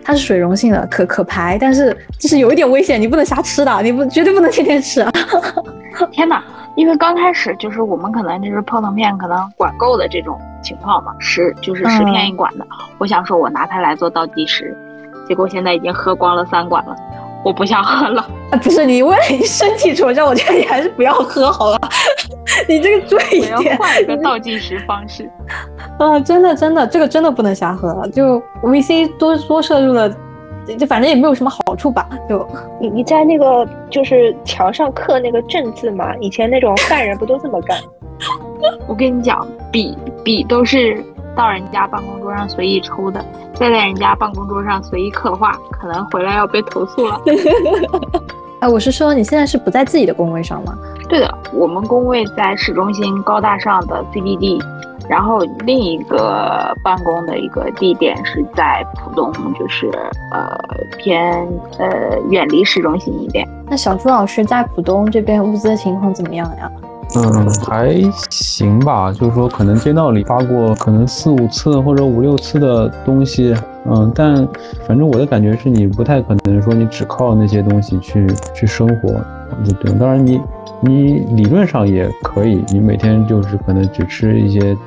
[0.04, 5.06] 它是水溶性的，可可排，但是就是有一点危险，你不能瞎吃的，你不绝对不能天天吃。
[6.12, 6.44] 天哪！
[6.76, 12.66] 因为刚开始就是我们可能就是泡腾片可能管够的这种情况嘛，十就是十片一管的。
[12.98, 14.76] 我想说我拿它来做倒计时，
[15.28, 16.96] 结果现在已经喝光了三管了，
[17.44, 18.26] 我不想喝了。
[18.64, 21.78] 不是你为了你身体着想，我觉得你还是不要喝好了。
[22.68, 23.78] 你这个醉一点。
[23.78, 25.30] 换一个倒计时方式。
[26.00, 28.10] 啊，真的真的，这个真的不能瞎喝了。
[28.10, 30.10] 就 VC 多多摄入了。
[30.78, 32.08] 就反正也没有什么好处吧。
[32.28, 32.48] 就
[32.80, 36.16] 你你在那个就是墙上刻那个正字嘛？
[36.18, 37.78] 以前那种犯人不都这么干？
[38.88, 41.04] 我跟你讲，笔笔都是
[41.36, 47.20] 到人家办公桌上随意抽的，再在人家办公桌上随意刻画，可能回来要被投诉了。
[48.60, 50.78] 哎，我是说你现在是不在自己的工位上吗？
[51.08, 54.62] 对的，我们工位在市中心高大上的 CBD。
[55.10, 59.90] 然后另一个办公的一个地点是在浦东，就是
[60.32, 60.58] 呃
[60.98, 61.46] 偏
[61.80, 63.48] 呃远离市中心一点。
[63.68, 66.72] 那小朱老师在浦东这边物资的情况怎么样呀？
[67.16, 67.96] 嗯，还
[68.30, 74.48] 行吧，就是说可能街道里发过可能四五次或者五六次的东西，嗯，但
[74.88, 79.10] 反正我的感觉是你不太可能说你只靠那些东西去去生活，
[79.64, 79.94] 对对？
[80.00, 80.40] 当然你
[80.82, 84.78] 你理论上也可以，你每天就是可能只吃一些。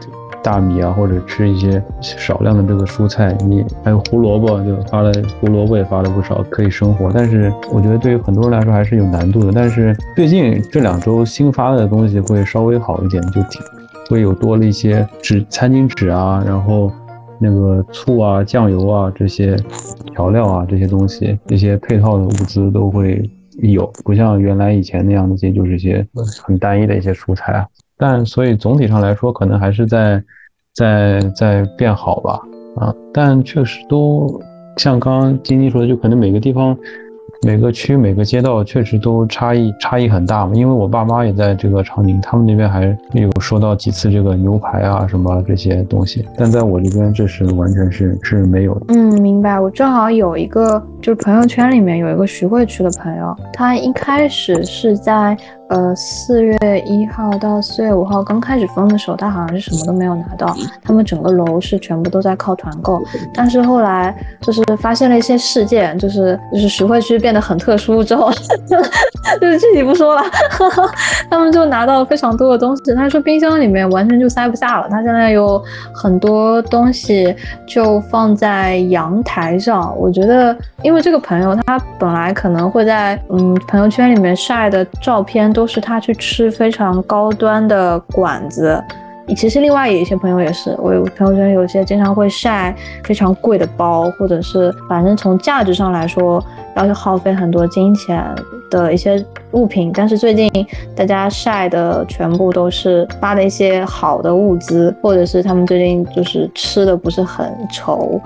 [0.42, 7.10] 大米啊，或者吃一些少量的这个蔬菜，你还有胡萝卜，就发了胡萝卜也发了不少，可以生活。
[7.12, 9.52] 但是我觉得对于很多人来说还是有难度的。
[9.54, 13.62] 但是最近这两周新发的东西会稍微好一点，就挺
[14.10, 16.90] 会有多了一些纸、餐巾纸啊，然后
[17.38, 19.56] 那个醋啊、酱油啊这些
[20.12, 23.22] 调料啊这些东西，这些配套的物资都会
[23.60, 26.06] 有，不像原来以前那样的些就是一些
[26.42, 27.66] 很单一的一些蔬菜啊。
[28.02, 30.20] 但所以总体上来说，可能还是在，
[30.74, 32.40] 在在变好吧，
[32.74, 34.42] 啊，但确实都
[34.76, 36.76] 像刚刚晶晶说的，就可能每个地方。
[37.44, 48.80] 每个区每个街道确实都差异差异很大嘛，因为我爸妈也在这个长宁，他们那边还有收到几次这个牛排啊什么这些东西，但在我这边这是完全是是没有。
[48.88, 49.58] 嗯，明白。
[49.58, 55.36] 我正好有一个就是朋友圈里面有一个徐汇区的朋友，他一开始是在
[55.72, 56.56] 呃四月
[56.86, 63.02] 一号到四月五号刚开始封的时候，他好像是什么都没有拿到，他们整个楼是全部都在靠团购，
[63.34, 67.32] 但是后来就是发现了一些事件，就是就是徐汇区变。
[67.32, 68.30] 变得很特殊之后，
[69.40, 70.22] 就是具体不说了。
[71.30, 72.94] 他们就拿到了非常多的东西。
[72.94, 74.86] 他说冰箱里面完全就塞不下了。
[74.90, 75.58] 他现在有
[75.94, 77.34] 很多东西
[77.66, 79.98] 就放在阳台上。
[79.98, 88.82] 我觉得，因为这个朋友他本来可能会在嗯朋友圈里面晒的照片都都是他去吃非常高端的馆子。
[89.36, 96.44] 其实另外有一些朋友也是，我有朋友圈有些经常会晒非常贵的包，或者是反正从价值上来说
[96.74, 98.20] 要去耗费很多金钱
[98.72, 99.92] 的一些物品。
[99.94, 100.50] 但是最近
[100.96, 108.20] 大家晒的全部都是发的一些好的物资，或者是他们最近就是吃的不是很愁。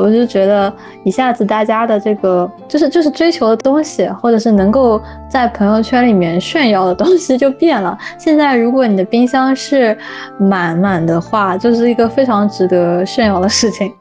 [0.00, 0.72] 我就觉得
[1.04, 7.96] 一下子大家的这个就是就是追求的东西，或者是能够在朋友圈里面炫耀的东西就变了。
[8.18, 9.96] 现在如果你的冰箱是
[10.38, 13.92] 满满的话，就是一个非常值得炫耀的事情。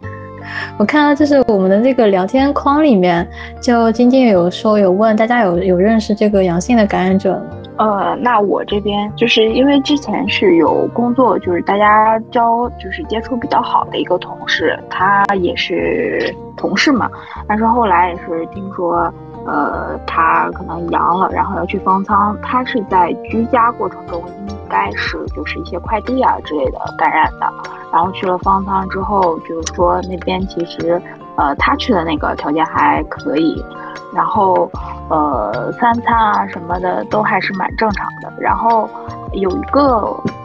[0.78, 3.28] 我看到就是我们的这个聊天框里面，
[3.62, 7.42] 就今天有说有问大家有有认识这个阳性的感染者吗？
[7.80, 17.10] 呃，那我这边就是因为之前是有工作，就是大家交就是接触比较好的一个同事，他也是同事嘛，
[17.48, 19.10] 但是后来也是听说，
[19.46, 27.50] 呃，他可能阳了，然后要去方舱，他是在居家过程中应该是就是一些快递啊之类的感染的，
[27.94, 31.02] 然后去了方舱之后，就是说那边其实，
[31.38, 33.64] 呃，他去的那个条件还可以。
[34.12, 34.70] 然后，
[35.10, 38.32] 呃，三餐啊什么的都还是蛮正常的。
[38.40, 38.90] 然后
[39.34, 39.82] 有一个，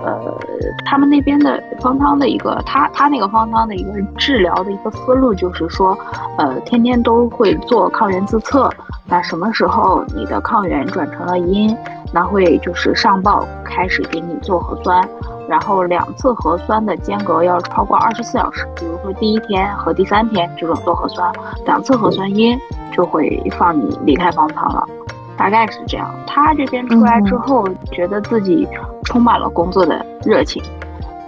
[0.05, 0.39] 呃，
[0.85, 5.97] 他们那边的方舱的一个，他他那个方舱的一个治疗的一个思路就是说，
[6.39, 8.71] 呃，天天都会做抗原自测。
[9.07, 11.77] 那什么时候你的抗原转成了阴，
[12.13, 15.07] 那会就是上报开始给你做核酸。
[15.47, 21.31] 然后两次核酸的间隔要超过二十四小时，比如说第一天和第三天这种做核酸，
[21.67, 22.59] 两次核酸阴
[22.93, 24.89] 就会放你离开方舱了，
[25.37, 26.15] 大概是这样。
[26.27, 28.67] 他这边出来之后，觉得自己
[29.05, 30.63] 充满了工作的热情，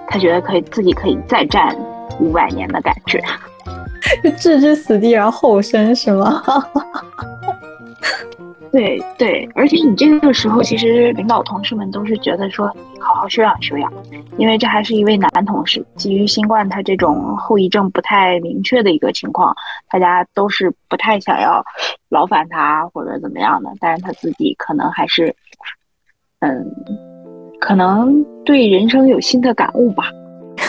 [0.08, 1.76] 他觉得可以自己可以再战
[2.20, 3.22] 五百年的感觉，
[4.22, 6.42] 就置之死地而后生是吗？
[8.76, 12.66] 对对，而且你这个时候，其实领导同事们都是觉得说，
[13.00, 13.90] 好好休养休养，
[14.36, 19.56] 因为这还是一位男同事，基于新冠他这种后遗症不太明确的一个情况，
[19.90, 21.64] 大家都是不太想要
[22.10, 25.34] 劳烦他或者怎么样的，但是他自己可能还是，
[26.40, 26.62] 嗯，
[27.58, 30.04] 可能对人生有新的感悟吧。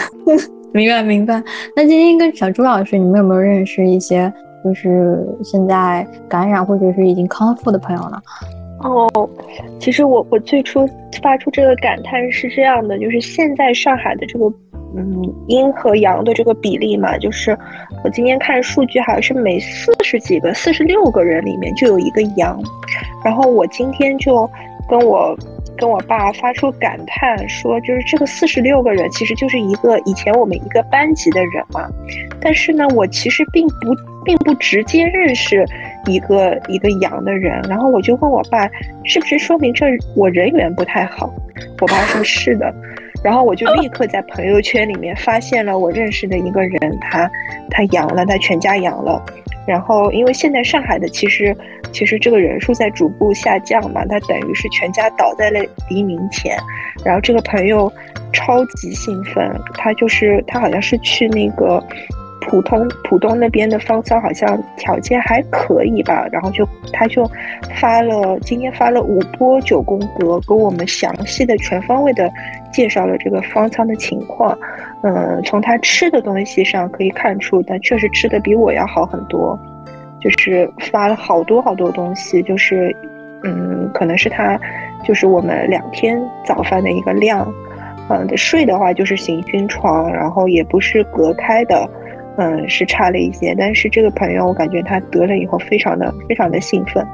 [0.72, 1.44] 明白明白。
[1.76, 4.32] 那今天跟小朱老师，你们有没有认识一些？
[4.64, 8.22] 就是现在感染或者是已经康复的朋友呢？
[8.82, 9.10] 哦，
[9.80, 10.88] 其实我我最初
[11.22, 14.46] 发出这个感叹是这样的，就是现在上海的这个
[14.96, 17.58] 嗯阴和阳的这个比例嘛，就是
[18.04, 22.62] 我今天看数据好像是每四十几个、四十六个人里面就有一个阳，
[23.24, 24.50] 然后我今天就
[24.90, 25.38] 跟我。
[25.78, 31.88] 跟我爸发出感叹说，就是这个四十六个人其实就是一个以前我们一个班级的人嘛。
[32.42, 35.66] 但是呢，我其实并不并不直接认识
[36.06, 37.62] 一个一个阳的人。
[37.70, 38.70] 然后我就问我爸，
[39.04, 39.86] 是不是说明这
[40.16, 41.34] 我人缘不太好？
[41.80, 42.74] 我爸说是的。
[43.24, 47.30] 然后我就立刻在朋友圈里面发现了我认识的一个人，他
[47.70, 49.24] 他阳了，他全家阳了。
[49.68, 51.54] 然后，因为现在上海的其实
[51.92, 56.58] 其实这个人数在逐步下降嘛，他等于是全家倒在了黎明前。
[57.04, 57.92] 然后这个朋友
[58.32, 61.84] 超级兴奋，他就是他好像是去那个
[62.48, 66.26] 浦东浦东那边的方舱，好像条件还可以吧。
[66.32, 67.30] 然后就他就
[67.76, 72.32] 发了今天发了五波九宫格，给我们详细的全方位的
[72.72, 74.58] 介绍了这个方舱的情况。
[75.04, 79.60] 嗯，从他吃的东西上可以看出，他确实吃的比我要好很多，
[80.20, 82.96] 就是发了好多好多东西，就是，
[83.44, 84.60] 嗯，可能是他，
[85.04, 87.48] 就是我们两天早饭的一个量，
[88.10, 91.88] 嗯，睡的话就是行军床，然后也不是隔开的，
[92.38, 97.06] 嗯，是差了一些，但是这个朋友我感觉他得了以后非常的非常的兴奋。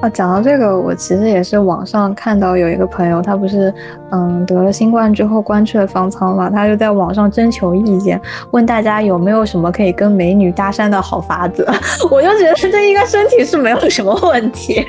[0.00, 3.70] 啊，讲到这个，我其实也是网上看到有一个朋友，他不是，
[4.10, 8.18] 嗯，得了新冠之后关去了方舱嘛，他就在网上征求意见，
[8.52, 11.68] 问大家有没有什么可以跟美女搭讪的好法子。
[12.10, 14.82] 我就觉得这应该身体是没有什么问题。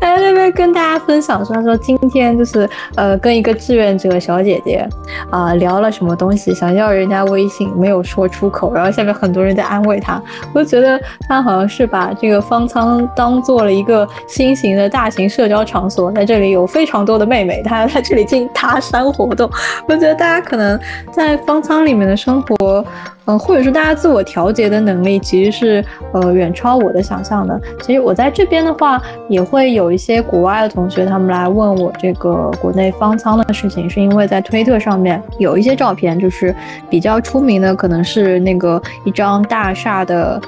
[0.00, 4.86] 他在那边跟大家分享说，他说今天就是呃跟一个志愿者小姐姐
[5.30, 10.20] 啊聊了什么东西，想要人家微信没有说出口，然后下面很多人在安慰他。
[10.54, 19.50] 我就觉得他好像是把这个方舱当做了一个新型的大型社交场所，在这里有非常多的妹妹，他在 这里进行搭讪活动。
[19.88, 20.78] 我觉得大家可能
[21.10, 22.84] 在方舱里面的生活。
[23.26, 27.60] 嗯，或者说大家自我调节的能力其实是呃远超我的想象的。
[27.80, 36.54] 其实我在这边的话，也会有一些国外的同学他们来问我这个国内方舱的事情，是因为在推特上面有一些照片，就是
[36.90, 40.40] 比较出名的，可能是那个一张大厦的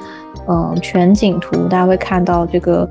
[0.47, 2.87] 嗯全景图，大家会看到这个。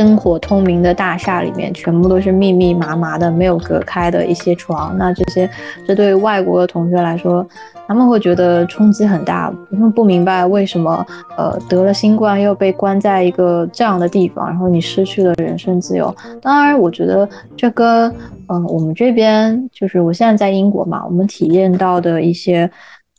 [0.00, 4.96] 灯火通明的大厦里面，全部都是密密麻麻的、没有隔开的一些床。
[4.96, 5.48] 那这些，
[5.86, 7.46] 这对外国的同学来说，
[7.86, 16.14] 他们会觉得冲击很大，他们不明白为什么，呃，得了新冠又被关在一个这样的地方，然后你失去了人身自由。
[16.40, 18.10] 当然，我觉得这跟，
[18.48, 22.70] 嗯，我们这边就是我现在在英国嘛，我们体验到的一些，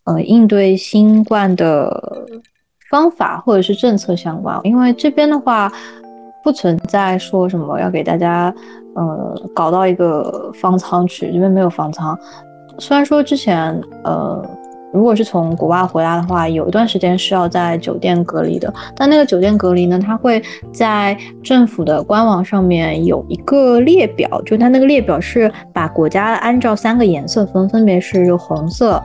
[0.06, 2.26] 呃，应对新冠的
[2.90, 5.72] 方法或者是政策相关，因为这边的话。
[6.44, 8.54] 不存在说什么要给大家，
[8.96, 12.18] 呃，搞到一个方舱去，因为没有方舱。
[12.80, 14.44] 虽然说之前，呃，
[14.92, 20.42] 如果是从国外回来的话，有一段时间是要在酒店隔离的，但那个酒店隔离呢，它会
[20.74, 29.02] 在政府的官网上面有一个列表，就它那个列表是把国家按照三个颜色分，分别是红色。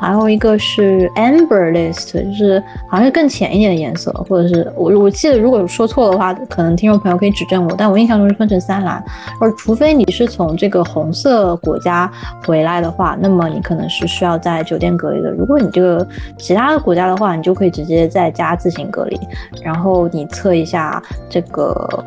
[0.00, 7.74] 还有一个是 amber list，就是好像是更浅一点的颜色，或者是我我记得如果说错的话，可能听众朋友可以指正我。
[7.76, 9.04] 但我印象中是分成三栏，
[9.40, 12.10] 而除非你是从这个红色国家
[12.46, 15.30] 回来的话，那么你可能是需要在酒店隔离的。
[15.30, 16.06] 如果你这个
[16.38, 19.20] 其他的国家的话，你就可以直接在家自行隔离，
[19.62, 22.04] 然后你测一下这个，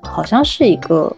[0.00, 1.12] 好像是一个。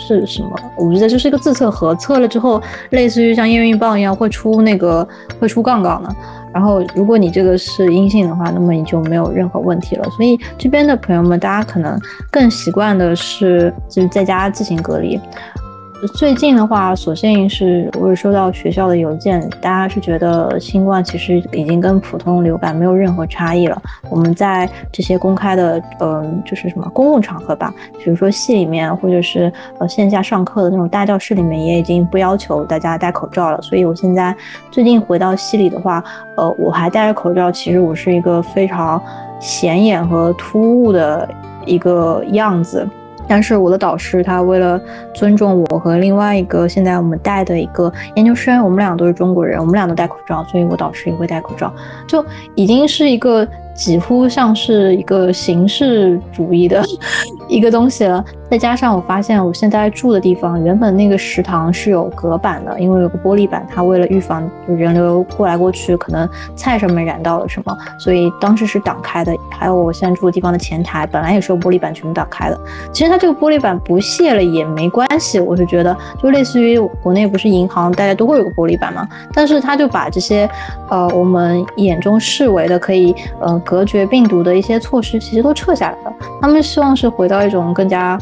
[0.00, 0.50] 是什么？
[0.76, 5.06] 我觉得就是一个自测盒，测了之后，类似于像验孕棒一样，会出那个
[5.38, 6.08] 会出杠杠的。
[6.52, 10.04] 然后，如果你这个是阴性的话，那么你就没有任何问题了。
[10.16, 11.96] 所以这边的朋友们，大家可能
[12.28, 15.20] 更习惯的是就是在家自行隔离。
[16.08, 23.80] 最近的话，所幸是我有收到学校的邮件，大家是觉得新冠其实已经跟普通流感没有任何差异了。
[24.08, 27.72] 我们在这些公开的，嗯，就是什么公共场合吧，
[28.02, 33.60] 比如说系里面，或者是呃线下上课的那种大教室里面，也已经不要求大家戴口罩了。
[33.60, 34.34] 所以我现在
[34.70, 36.02] 最近回到系里的话，
[36.36, 39.00] 呃，我还戴着口罩，其实我是一个非常
[39.38, 41.28] 显眼和突兀的
[41.66, 42.88] 一个样子。
[43.30, 44.80] 但是我的导师他为了
[45.14, 51.72] 尊重我和另外一个现在我们带的一个研究生，我们俩都是中国人，我们俩都戴口罩，所以我导师也会戴口罩，
[52.08, 52.24] 就
[52.56, 53.46] 已经是一个。
[53.80, 56.84] 几乎像是一个形式主义的
[57.48, 69.34] 一个东西了，再加上我发现我现在住的地方，原本那个食堂是有隔板的，因为有个玻璃板，它为了预防人流过来过去，可能菜上面染到了什么，所以当时是挡开的。
[69.50, 72.60] 还有我现在住的地方的前台，本来也是有玻璃板全部挡开的。
[72.92, 80.46] 其实它这个玻璃板不卸了也没关系，我是觉得就类似于国内不是银行大家都会有个玻璃板嘛，但是它就把这些
[80.90, 83.58] 呃我们眼中视为的可以呃。
[83.70, 88.18] 隔绝病毒的一些措施其实都撤下来了，他们希望是回到一种更加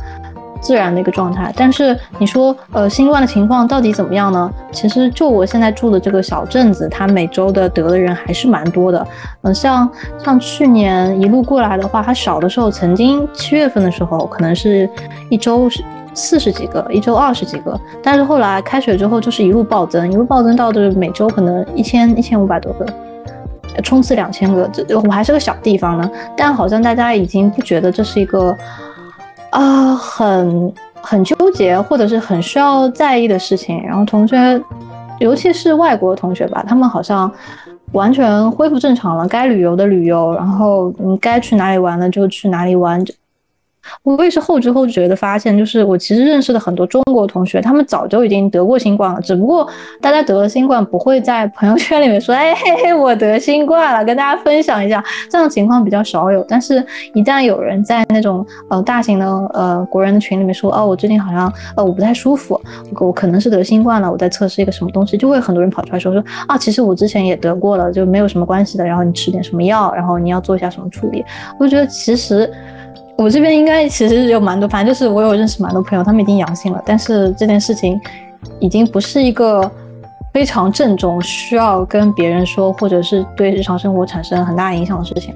[0.60, 1.50] 自然的一个状态。
[1.56, 4.52] 但是你说，呃，新冠的情况到底怎么样呢？
[4.72, 9.06] 其实就我现在住的这个小镇子，它每周的得的人还是蛮多的。
[9.42, 9.88] 嗯，像
[10.22, 14.90] 像去年一路过来的话，它少的时候，曾经七月份的时候，可能是
[15.30, 15.82] 一周是
[16.14, 22.86] 四十几个，一周二十几个，但是后来开学之后，就是一路暴增，一路暴增到的每周可能一千一千五百多个。
[23.84, 28.52] 冲刺两千个，这我还是个小地方呢，但好像大家已经不觉得这是一个
[29.50, 33.80] 啊很很纠结或者是很需要在意的事情。
[33.86, 34.60] 然后同学，
[35.20, 37.30] 尤其是外国同学吧，他们好像
[37.92, 43.00] 完全恢复正常了，该旅游的旅游，然后嗯该去哪里玩的就去哪里玩。
[44.02, 49.68] 我也是后知后觉的发现，就是我其实认识的很多中国同学，他们早就已经得过新冠了，只不过
[50.00, 56.44] 大家得了新冠不会在朋友圈里面说，哎嘿嘿，我得新冠了，跟大家分享一下，这样情况比较少有。
[56.48, 56.84] 但是，
[57.14, 62.60] 一旦有人在那种呃大型的呃国人的群里面说，哦，我最近好像呃我不太舒服，
[63.00, 71.24] 我可能是得新冠了，我在测试一个什么东西，就会很多人跑出来说说啊，其实我之前也得过了，就没有什么关系的，然后你吃点什么药，然后你要做一下什么处理。
[71.58, 72.50] 我觉得其实。
[73.18, 78.00] 我这边应该其实有蛮多，反正就是我有认识蛮多朋友，他们已经阳性了，但是这件事情
[78.60, 79.68] 已经不是一个
[80.32, 85.34] 非常郑重，需要跟别人说，或者是对日常生活产生很大影响的事情。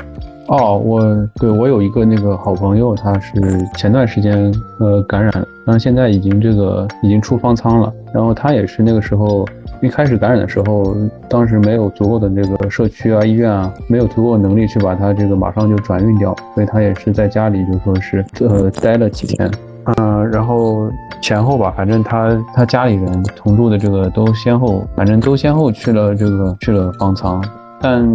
[0.48, 3.32] 哦，我对我有一个那个好朋友，他是
[3.76, 5.32] 前段时间呃感染，
[5.64, 9.46] 然后现在已经这个已经出方舱了，然后他也是那个时候。
[9.80, 10.94] 一开始感染的时候，
[11.28, 19.50] 当时没有足够的这个社区啊、医院啊，没有足够的能力去把他这个马上就转运掉，所以他也是在家里就说是呃待了几天，
[19.96, 20.88] 嗯，然后
[21.20, 27.44] 前后吧，反正他他家里人同住的这个都先后，反正都先后去了这个去了方舱，
[27.80, 28.08] 但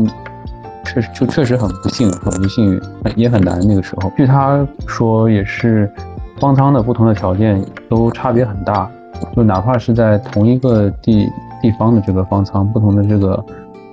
[0.88, 2.82] 确实就确实很不幸，很不幸运，
[3.16, 4.12] 也很难那个时候。
[4.18, 5.92] 据他说，也是
[6.40, 8.90] 方舱的不同的条件都差别很大，
[9.36, 11.28] 就哪怕是在同一个地。
[11.60, 13.44] 地方的这个方舱，不同的这个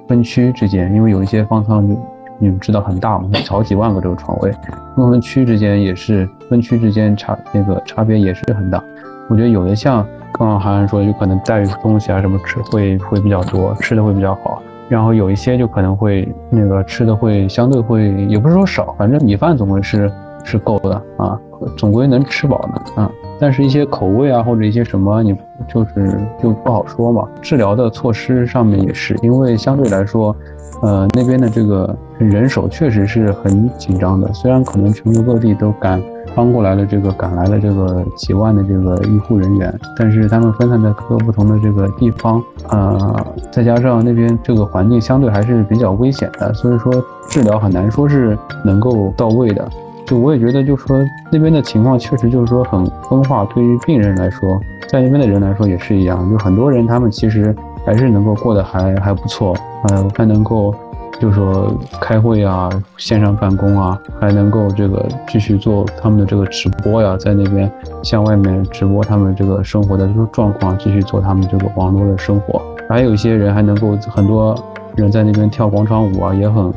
[0.07, 1.97] 分区之间，因为有一些方舱就
[2.39, 4.53] 你们知道很大嘛，好几万个这个床位，
[4.95, 8.85] 不同分区之间也是分区之间差那个差别也是很大。
[9.31, 14.63] 我觉得有的像刚刚韩寒说，有可能带东西啊什么吃会会比较多，吃的会比较好。
[14.95, 20.09] 然后有一些就可能会那个吃的会相对会，也不是说少，反正米饭总归是
[20.45, 21.37] 是够的啊，
[21.77, 23.11] 总归能吃饱的啊。
[23.41, 25.37] 但是，一些口味啊，或者一些什么，你
[25.69, 27.27] 就是就不好说嘛。
[27.43, 30.35] 治疗的措施上面也是，因为相对来说，
[30.83, 34.33] 呃，那边的这个人手确实是很紧张的。
[34.33, 36.01] 虽然可能全国各地都赶
[36.35, 46.93] 帮过来了，这个赶来了这个几万的这个医护人员，但是他们分散在各个不同的这个地方，呃，再加上那边这个环境相对还是比较危险的，所以说
[47.29, 49.69] 治疗很难说是能够到位的。
[50.07, 50.99] 就我也觉得，就说
[51.33, 53.45] 那边的情况确实就是说很分化。
[53.55, 56.31] 对于病人来说，在那边的人来说也是一样。
[56.31, 57.55] 就很多人他们其实
[57.87, 59.57] 还是能够过得还还不错，
[59.89, 60.75] 呃，还能够
[61.19, 67.71] 就说开会啊、线上办公啊，还能够这个继续做他们的这个直播呀，在那边
[68.03, 72.61] 向外面直播他们这个生活的这种状况，继续做他们这个网络的生活。
[72.91, 74.55] 还有一些人还能够很多
[74.97, 76.71] 人在那边跳广场舞啊，也很。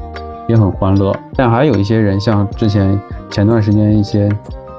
[0.47, 4.29] 也很欢乐，但还有一些人，像之前前段时间一些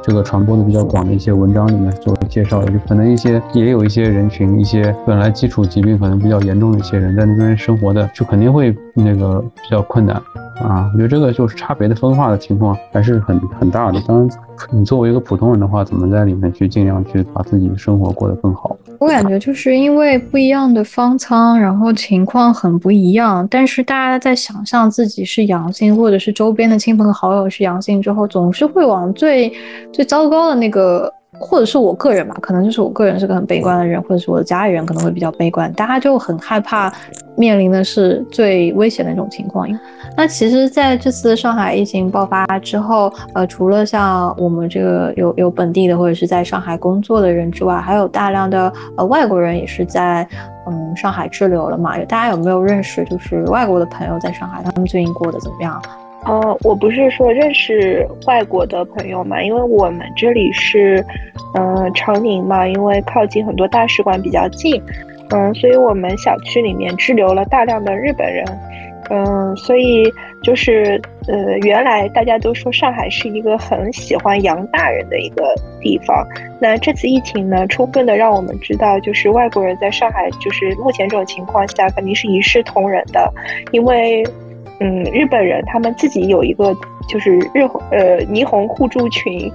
[0.02, 10.16] 这个传播的比较广的一些文章里面做介绍的，就可能一些也有一些人群，一些本来基础疾病可能比较严重的一些人，在那边生活的，就肯定会那个比较困难
[10.62, 10.90] 啊。
[10.94, 14.00] 我觉得这个就是差别的分化的情况还是很很大的。
[14.06, 14.28] 当然，
[14.70, 18.74] 你作为一个普通人的话，怎么在里面去尽量去把自己的生活过得更好？
[18.98, 23.46] 我感觉就是因为不一样的方舱，然后情况很不一样。
[23.48, 29.52] 但是大家在想象自己是阳性，或者是周边的亲朋好友是阳性之后，总是会往最
[29.92, 36.92] 最糟糕的那个，或者是我个人吧，可能就是我个人是个很悲观的人，或者是我的家里人可能会比较悲观，大家就很害怕
[37.36, 39.68] 面临的是最危险的一种情况。
[40.16, 50.26] 那其实，在这次上海疫情爆发之后，呃，除了像我们这个有有本地的或者是在上海工作的人之外，还有大量的呃外国人也是在
[50.66, 51.96] 嗯上海滞留了嘛。
[52.04, 55.80] 大家有没有认识就是外国的朋友在上海，他们最近过得怎么样？
[56.24, 61.04] 哦，我不是说认识外国的朋友嘛，因为我们这里是
[61.54, 64.82] 嗯长宁嘛，因为靠近很多大使馆比较近，
[65.30, 68.44] 嗯，所以我们小区里面滞留了大量的日本人。
[69.10, 70.04] 嗯，所以
[70.42, 76.26] 就是呃，原来大家都说上海是一个很喜欢洋大人的一个地方。
[76.60, 83.32] 那这次疫情呢，充分的让我们知道，就是外国人在上海，就是目前这种情况下，肯定是一视同仁的。
[83.72, 84.22] 因为，
[84.80, 86.74] 嗯，日本人他们自己有一个
[87.08, 89.50] 就是日呃霓虹互助群，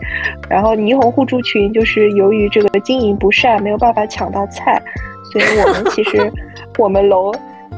[0.50, 4.82] 然后霓虹互助群就是由于这个经营不善，没有办法抢到菜，
[5.32, 6.32] 所以我们其实
[6.78, 7.32] 我们楼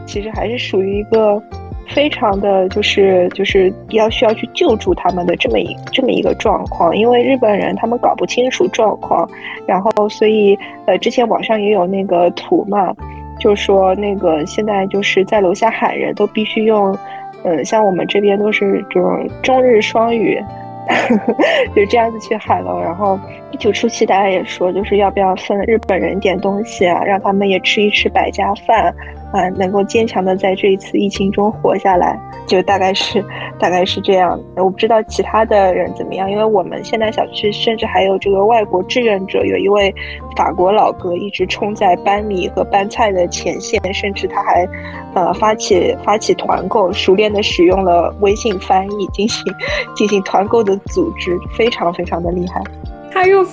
[0.05, 1.41] 其实还是属于一个。
[1.89, 9.29] 非常的就是就是要需要去救助他们的这么一这么一个状况，因为日本人他们搞不清楚状况，
[9.67, 12.91] 然后所以呃之前网上也有那个图嘛，
[13.39, 16.91] 就说那个现在就是在楼下喊人都必须用，
[17.45, 20.41] 嗯像我们这边都是这种中日双语，
[21.75, 23.19] 就这样子去海楼，然后
[23.59, 28.93] 九初期大家也说就是要不要分日本人点东西啊，让他们也吃一吃百家饭。
[29.35, 32.17] 啊，能够坚强的在这一次疫情中活下来，
[32.47, 33.21] 就大概是，
[33.59, 34.39] 大概是这样。
[34.55, 39.93] 我不知道其他的人怎么样，因为我们现在小区甚至还有这个外国志愿者，有一位
[40.37, 44.65] 法国老哥一直冲在搬米和搬菜的前线，甚至他还，
[45.13, 49.43] 呃，发起发起团购，熟练的使用了微信翻译进行
[49.97, 52.63] 进行团购的组织，非常非常的厉害。
[53.15, 53.45] 他用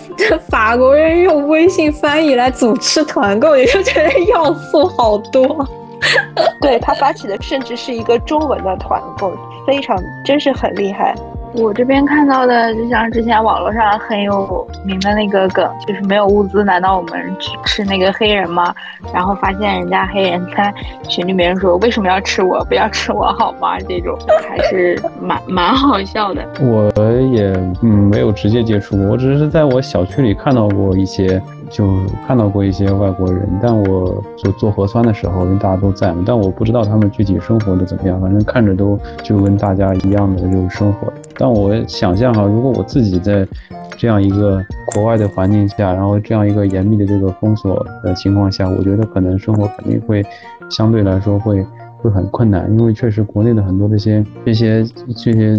[0.50, 5.64] 法国人用微信翻译来组织团购，也就觉得要素好多。
[6.60, 9.32] 对他发起的甚至是一个中文的团购，
[9.64, 11.14] 非常真是很厉害。
[11.55, 18.74] 我这边看到的，就像之前网络上很有名的那个梗，就是没有物资，难道我们去吃那个黑人吗？
[19.12, 20.72] 然后发现人家黑人在
[21.09, 23.78] 群里面说为什么要吃我，不要吃我好吗？
[23.80, 26.42] 这种还是蛮蛮好笑的。
[26.61, 26.90] 我
[27.34, 31.40] 也嗯没有直接接触过，我只是在我小区里看到过一些。
[31.73, 31.89] 就
[32.27, 38.20] 看到过一些外国人，但我就做核酸的时候，因为大家都在嘛，但我不知道他们具体生活的怎么样。
[38.20, 41.11] 反正看着都就跟大家一样的就是生活。
[41.39, 43.49] 但我想象哈，如果我自己在
[43.97, 44.62] 这样一个
[44.93, 50.23] 国外的环境下，然后这样一个严密的这个封锁的情况下，我觉得可能生活肯定会
[50.68, 51.66] 相对来说会
[51.97, 54.85] 会很困难，因为确实国内的很多这些这些
[55.16, 55.59] 这些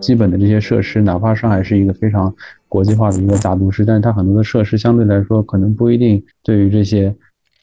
[0.00, 2.34] 基本的这些设施，哪怕上海是一个非常。
[2.74, 7.14] 国际化的一个大都市，但是它很多的设施相对来说可能不一定对于这些，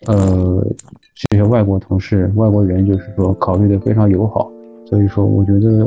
[0.07, 0.65] 呃，
[1.29, 4.49] 这些外国同事、外国人就是说考虑的非常友好，
[4.85, 5.85] 所以说，我觉得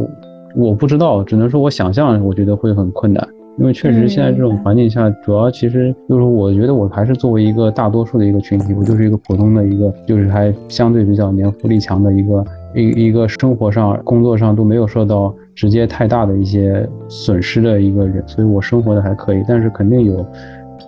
[0.55, 3.27] 我不知道，只能说我想象，我觉得会很困难。
[3.59, 12.45] 因为确实现在这种环境下，主要其实就是我觉得我还是作为一个大多数的一个群体，我就是一个普通的一个，就是还相对比较年富力强的一个
[12.75, 19.45] 一一个生活上、工作上都没有受到直接太大的一些损失的一个人，所以我生活的还可以。
[19.47, 20.27] 但是肯定有，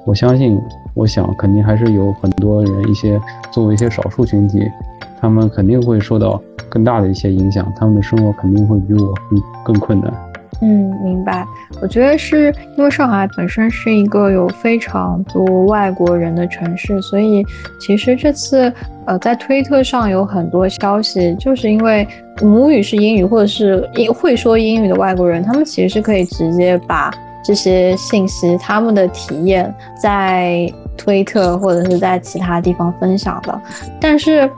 [0.05, 0.59] 我相信，
[0.95, 3.21] 我想肯定还是有很多人一些
[3.53, 4.61] 作为一些少数群体，
[5.21, 10.13] 他们肯定会受到更大的一些影响，他们的生活肯定会比我更更困难。
[10.61, 11.45] 嗯，明白。
[11.81, 17.45] 我觉得是因为上海本身是一个有非常多外国人的城市，所以
[17.81, 18.73] 其实这次
[19.05, 22.07] 呃在推特上有很多消息，就是因为
[22.41, 27.11] 母语是英语或者是英会说英语的外国人，他们其实是可以直接把
[27.45, 29.73] 这些信息、他们的体验
[30.03, 30.67] 在。
[30.97, 33.61] 推特或者是在其他地方分享的，
[34.01, 34.51] 但是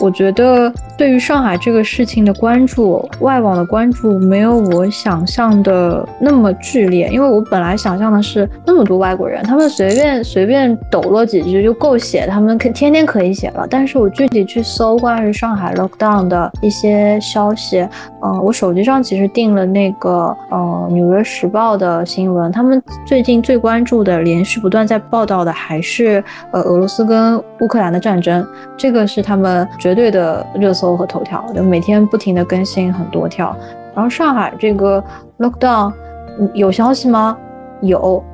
[0.00, 13.66] 我觉得对于上海这个事情的关注，外网的关注没有我想象的那么剧烈，因为我本来想象的是那么多外国人，他们随便随便抖落几句就够写，他们可天天可以写了。
[13.68, 17.86] 但是我具体去搜关于上海 lockdown 的一些消息，
[18.24, 25.81] 嗯，我手机上其实订了那个呃纽约时报的新闻，他们最近最关注的，连续不断在报道的还。
[25.82, 26.22] 是
[26.52, 33.54] 呃，俄罗斯跟乌克兰的战争，这个是他们绝对的热搜和头条，就每天不停的更新很多条。
[33.94, 35.02] 然后上海这个
[35.38, 35.92] lockdown
[36.54, 37.36] 有消息吗？
[37.82, 38.24] 有，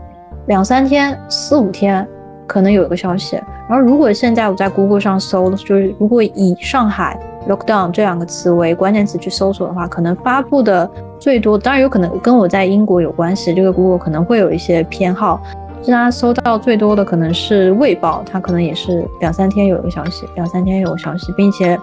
[0.46, 2.06] 两三天、四五天
[2.46, 3.40] 可能有一个消息。
[3.68, 7.18] 然后如果现在我在 Google 上搜，就是如果以上海
[7.48, 10.88] lockdown 这两个词为关键词去搜索的话，可能发布的
[11.18, 15.42] 最多，当然有可能跟我在英国有关系，这个 Google 可能会有一些偏好。
[15.80, 21.78] 大家搜到最多的可能是《卫报》，它可能也是两三天有一个消息，两三天有个消息，并且，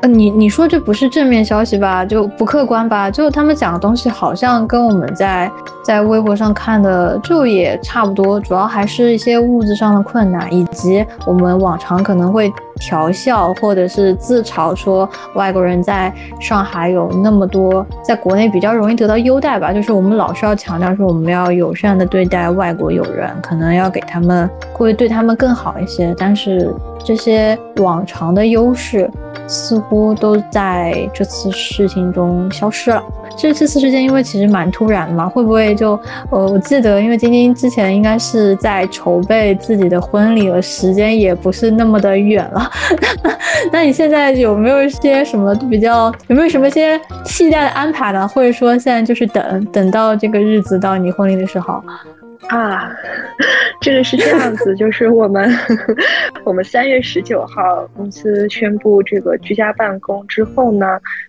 [0.00, 2.04] 呃，你你说这不是正面消息吧？
[2.04, 3.10] 就不客观吧？
[3.10, 5.50] 就他们讲的东西好像跟我们在
[5.90, 12.48] 在微博上看的就也差不多，主要还是一些物质上的困难，以及我们往常可能会。
[12.82, 16.10] 调笑或者是自嘲说外国人在
[16.40, 19.70] 上海有那么多，在国内比较容易得到优待吧。
[19.70, 26.14] 就是我们老是要强调说我们要友善的对待外国友人，可能要给他们会对他们更好一些。
[26.16, 26.74] 但是
[27.04, 29.10] 这些往常的优势
[29.46, 33.02] 似乎都在这次事情中消失了。
[33.36, 35.98] 这次事件因为其实蛮突然的嘛，会不会就
[36.30, 42.70] 呃，我记得因为晶晶之前应该是在筹备自己的婚礼了，时间也不是那么的远了。
[43.72, 48.28] 那你现在有没有一些什么比较，有没有什么些期待的安排呢？
[48.28, 51.82] 或者说现在就是等等到这个日子到你婚礼的时候
[52.48, 52.92] 啊？
[53.80, 55.50] 这个是这样子，就是我们
[56.44, 60.86] 我们三月十九号公司宣布这个居家办公之后呢，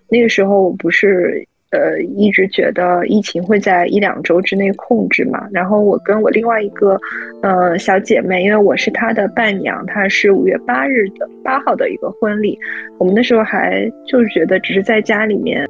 [0.09, 1.47] 那个时候我不是。
[1.71, 5.47] 呃，一直觉得疫情会在一两周之内控制嘛。
[5.51, 6.99] 然后我跟我另外一个
[7.41, 12.59] 呃小姐妹，因为我是她的伴娘，她是五月八日的八号的一个婚礼。
[12.97, 15.65] 我们那时候还就是觉得只是在家里面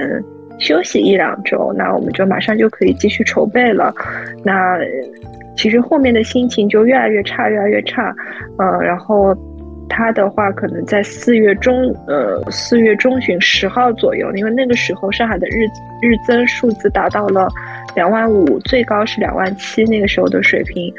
[0.60, 3.94] 休息一两周，那我们就马上就可以继续筹备了。
[4.44, 4.78] 那
[5.56, 8.14] 其实后面的心情就越来越差，越来越差。
[8.58, 9.38] 嗯，然后。
[9.94, 15.66] 他的话可能在四月中，呃，四月中旬十号左右，因为那个时候上海的日
[16.02, 17.50] 日增数字达到了
[17.94, 20.92] 两万五，最高是两万七，那个时候的水平，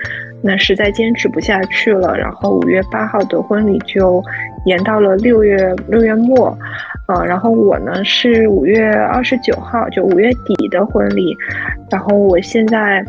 [0.43, 2.17] 那实在坚持不下去了。
[2.19, 4.23] 然后五月八号的婚礼就
[4.67, 6.57] 延到了六月六月末，
[7.09, 11.35] 呃，然后我呢是五月二十九号，就五月底的婚礼。
[11.91, 13.03] 然后我现在，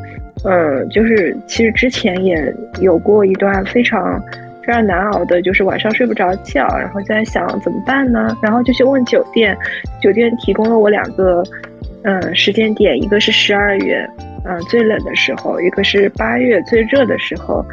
[0.45, 4.23] 呃，就是其实之前也有过一段非常。
[4.65, 8.37] 非常难熬的，就是晚上睡不着觉，然后在想怎么办呢？
[8.41, 9.57] 然后就去问酒店，
[10.01, 11.43] 酒店提供了我两个，
[12.03, 14.09] 嗯，时间点，一个是十二月，
[14.45, 17.63] 嗯，最冷的时候，一个是八月最热的时候。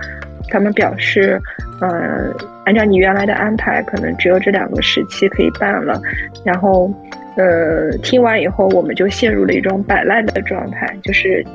[0.52, 1.40] 他们表示，
[1.80, 2.34] 嗯，
[2.64, 6.02] 按照你原来的安排，可能只有这两个时期可以办了。
[6.44, 6.92] 然后，
[7.36, 11.46] 呃，听完以后，我们就陷入了一种摆烂的状态，就是，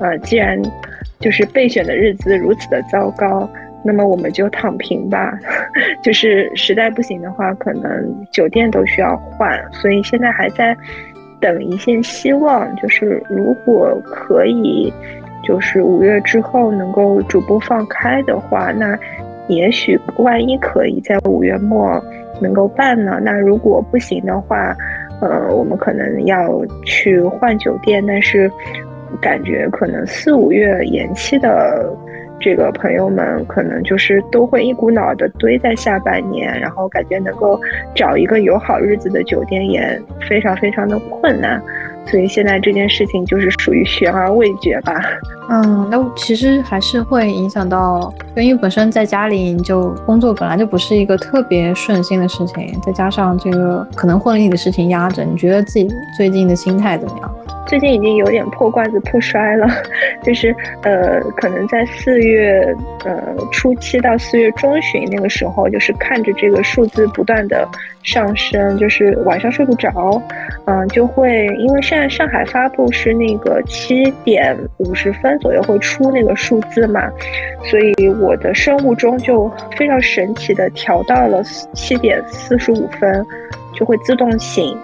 [0.00, 0.58] 呃，既然
[1.20, 3.46] 就是备选的日子如此的糟糕。
[3.84, 5.38] 那么我们就躺平吧，
[6.02, 10.76] 就 是实在不行的话，可能酒店都需要换，所以现在还在
[11.40, 12.74] 等一线希望。
[12.76, 14.92] 就是如果可以，
[15.44, 18.98] 就是五月之后能够逐步放开的话，那
[19.46, 22.02] 也许万一可以在五月末
[22.40, 23.20] 能够办呢？
[23.22, 24.76] 那如果不行的话，
[25.20, 28.50] 呃，我们可能要去换酒店，但是
[29.20, 31.96] 感觉可能四五月延期的。
[32.40, 37.60] 这个朋友们可能就是都会一股脑的堆在下半年，然后感觉能够
[37.94, 41.60] 找一个有好日子的酒店也非常非常的困难。
[42.06, 44.94] 所以现在这件事情就是属于悬而未决吧。
[45.50, 57.34] 嗯，那其实还是会影响到，因为本身在家里就工作本来就不是一个特别顺心的事情，再加上这个可能婚礼的事情压着，你觉得自己最近的心态怎么样？
[57.66, 59.68] 最近已经有点破罐子破摔了，
[60.22, 62.74] 就是呃，可能在四月
[63.04, 67.68] 呃初期到四月中旬那个时候，就是看着这个数字不断的
[68.08, 70.22] 上升，就是晚上睡不着，
[70.64, 77.10] 嗯，就会因为现在上海发布是那个七点五十分左右会出那个数字嘛，
[77.64, 81.42] 所以我的生物钟就非常神奇的调到了
[81.74, 83.24] 七点四十五分，
[83.74, 84.74] 就会自动醒。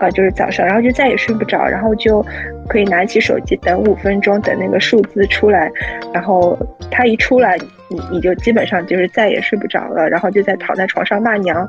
[0.00, 2.24] 啊，就是早上，然后就再也睡不着，然后就
[2.68, 5.68] 可以拿起手机等五分钟，等那个数字出来，
[6.14, 6.56] 然后
[6.88, 7.58] 它一出来，
[7.88, 11.68] 你你就基本上就是再也睡不着了，然后就在躺在床上骂娘，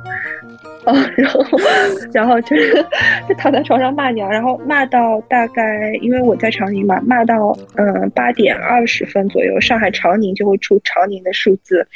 [1.17, 1.43] 然后
[2.13, 2.85] 然后就是
[3.27, 11.87] 就躺在床上骂娘，然后骂到大概因为我在长宁嘛，骂到嗯八点二十分左右，上海长宁就会出长宁的数字，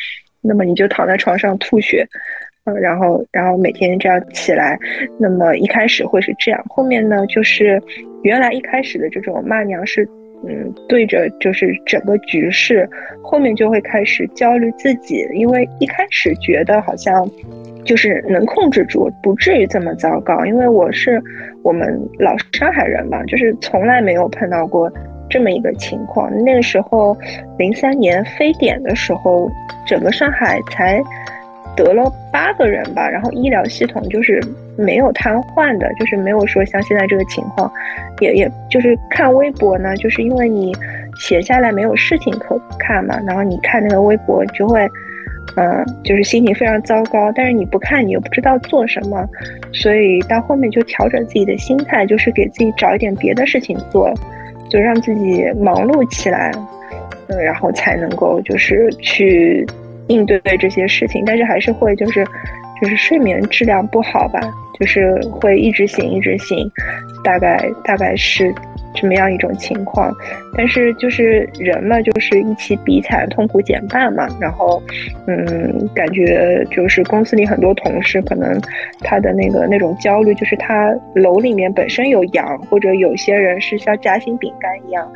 [0.41, 2.07] 那么你就躺在床上吐血。
[2.65, 4.79] 嗯，然后，然后每天这样起来，
[5.19, 7.81] 那么一开始会是这样，后面呢，就是
[8.21, 10.07] 原来一开始的这种骂娘是，
[10.47, 12.89] 嗯，对着就是整个局势，
[13.21, 17.29] 后面就会开始焦虑自己，因为一开始觉得好像
[17.85, 21.21] 就是能控制住，不至于这么糟糕，因为我是
[21.63, 24.91] 我们老上海人嘛，就是从来没有碰到过
[25.29, 26.31] 这么一个情况。
[26.43, 27.17] 那个时候，
[27.57, 29.49] 零三年非典的时候，
[29.85, 31.01] 整个上海才。
[31.75, 34.39] 得了八个人吧，然后医疗系统就是
[34.77, 37.71] 没有瘫痪的，就是没有说像现在这个情况，
[38.19, 40.75] 也也就是看微博呢，就是因为你
[41.15, 44.89] 闲下来没有事情可看嘛，然后你看那个微博就会，
[45.55, 49.27] 嗯，就是心情非常糟糕，但是你不看你又不知道做什么，
[49.71, 54.13] 所以到后面就调整自己的心态，就是给自己找一点别的事情做，
[54.69, 56.51] 就让自己忙碌起来，
[57.27, 59.65] 嗯，然后才能够就是去。
[60.09, 62.27] 应对这些事情，但是还是会就是，
[62.83, 64.41] 就是睡眠质量不好吧，
[64.77, 66.69] 就是会一直醒一直醒，
[67.23, 68.53] 大概大概是
[68.93, 70.13] 这么样一种情况。
[70.57, 74.27] 但是就是人嘛，就是一起比惨，痛苦减半嘛。
[74.37, 74.83] 然后，
[75.27, 78.59] 嗯，感觉就是公司里很多同事可能
[78.99, 85.09] 他的那个那种焦虑，就是他楼里面本身有羊，或者有些人是像夹心饼干一样。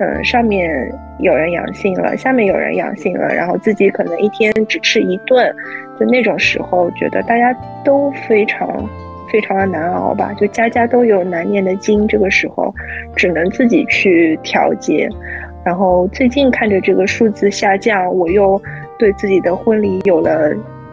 [0.00, 5.54] 嗯，上面有人阳性了，下面有人阳性了，然后自己可能一天只吃一顿，
[5.98, 8.66] 就那种时候，觉得大家都非常
[9.30, 12.74] 非常的难熬吧，就家家都有难念的经，这个时候
[13.14, 15.06] 只能自己去调节。
[15.62, 18.58] 然后最近看着这个数字下降，我又
[18.98, 20.50] 对自己的婚礼有了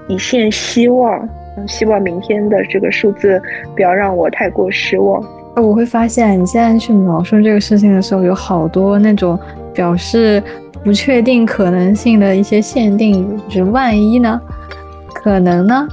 [0.10, 1.26] 一线希望，
[1.66, 3.42] 希望明天的这个数字
[3.74, 5.24] 不要让我太过失望。
[5.62, 9.38] 我会发现，你现在去描述这个事情的时候，有好多那种
[9.74, 10.42] 表示
[10.84, 14.40] 不确定可能性的一些限定语，就是万一呢，
[15.14, 15.88] 可能呢，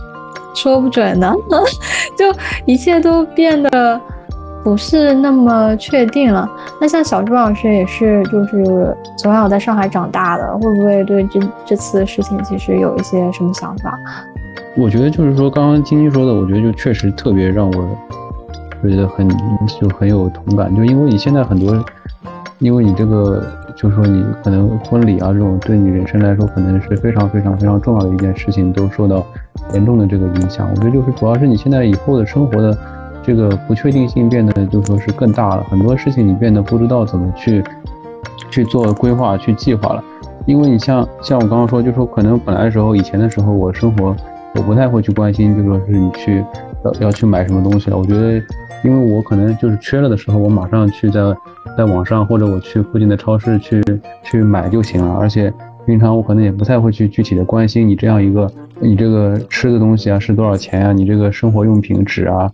[0.55, 1.33] 说不准呢，
[2.17, 2.27] 就
[2.67, 4.01] 一切都变得
[4.63, 6.49] 不是那么确定了。
[6.81, 13.99] 那像小朱老师也是，就是从小在上海长大的，会不会对这这次事情其实有一些什么想法？
[14.77, 17.99] 我觉得就是说，刚刚晶晶说的，我觉得就确实特别让我。
[18.85, 19.27] 我觉得很
[19.81, 21.83] 就很有同感，就因为你现在很多，
[22.59, 23.43] 因为你这个
[23.75, 29.25] 就是说你可能婚礼啊这种对你人生来说可能是非常非常非常重要的一件事情，都受到
[29.73, 30.69] 严重的这个影响。
[30.71, 32.77] 我觉得就是主要是你现在以后的生活的
[33.23, 37.65] 这个不确定性变得就说是更大了，很多事情你变得不知道怎么去
[38.51, 40.05] 去做规划去计划了。
[40.45, 44.15] 因为你像像我刚刚说，就说可能本来的时候以前的时候我生活
[44.57, 46.45] 我不太会去关心，就说是你去
[46.85, 47.97] 要要去买什么东西了。
[47.97, 48.45] 我觉得。
[48.85, 51.21] 因为我可能就是缺了的时候，我马上去在
[51.77, 53.83] 在网上或者我去附近的超市去
[54.23, 55.15] 去买就行了。
[55.15, 55.53] 而且
[55.87, 62.53] 平常我可能也不太会去具体的关心你这样一个你这个吃的东西啊是多少钱啊，你这个生活用品纸啊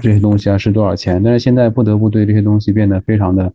[0.00, 1.20] 这些东西啊是多少钱。
[1.20, 3.52] 但是现在不得不对这些东西变得非常的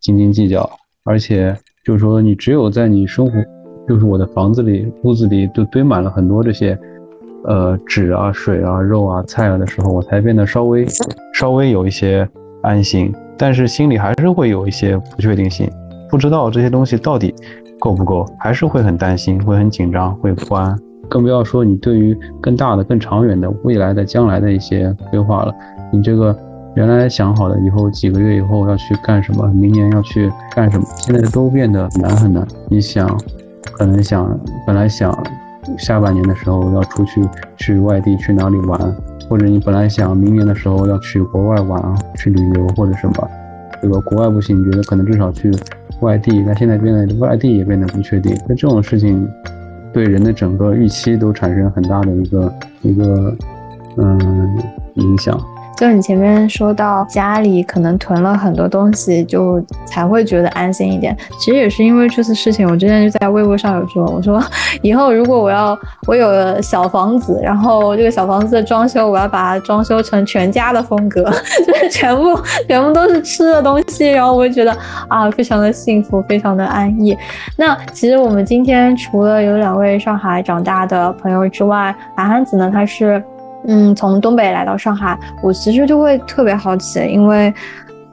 [0.00, 0.68] 斤斤计较，
[1.04, 3.32] 而且就是说你只有在你生活，
[3.88, 6.78] 就是我的房子里屋子里都堆满了很多这些。
[7.44, 10.86] 呃，纸啊、水啊、肉啊、菜啊的时候，我才变得稍微
[11.34, 12.28] 稍微有一些
[12.62, 15.70] 安心，但是心里还是会有一些不确定性，
[16.10, 17.34] 不知道这些东西到底
[17.78, 20.78] 够不够，还是会很担心，会很紧张，会不安。
[21.08, 25.54] 更不要说你对于更大的、更长远的未来的将来的一些规划了。
[25.92, 26.36] 你这个
[26.76, 32.46] 原来想好的以后几个月以后要去干什么，明年要去干什么，现在都变得难很难。
[32.68, 33.18] 你想。
[33.72, 35.10] 可能想本来想
[35.78, 37.22] 下半年的时候要出去
[37.56, 38.78] 去外地去哪里玩，
[39.28, 43.28] 或者你本来想明年的时候要去国外玩去旅游或者什么，
[43.80, 44.00] 对吧？
[44.00, 45.50] 国外不行，你觉得可能至少去
[46.00, 49.28] 外地，那现在变得外地也变得不确定，那这种事情
[49.92, 52.52] 对人的整个预期都产生很大的一个
[52.82, 53.36] 一个
[53.96, 54.58] 嗯
[54.94, 55.38] 影响。
[55.80, 61.16] 就你前面说到家里可能囤了很多东西，就才会觉得安心一点。
[61.38, 64.38] 其实也是因为这次事情，我之前就在微博上有说，我说
[64.82, 65.74] 以后如果我要
[66.06, 71.22] 我有了小房子，然后这个小房子的装修，我要把它装修成全家的风格，
[71.66, 74.76] 就是全部全部都是吃的东西，然后我就觉得
[75.08, 77.16] 啊，非常的幸福，非常的安逸。
[77.56, 83.24] 那其实我们今天除了有两位上海长大的朋友之外，韩汉子呢，他是。
[83.66, 87.52] 嗯，从东北来到上海，我其实就会特别好奇，因为，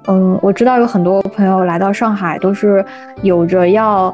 [0.07, 2.83] 嗯，我知道有很多朋友来到上海都是
[3.21, 4.13] 有着要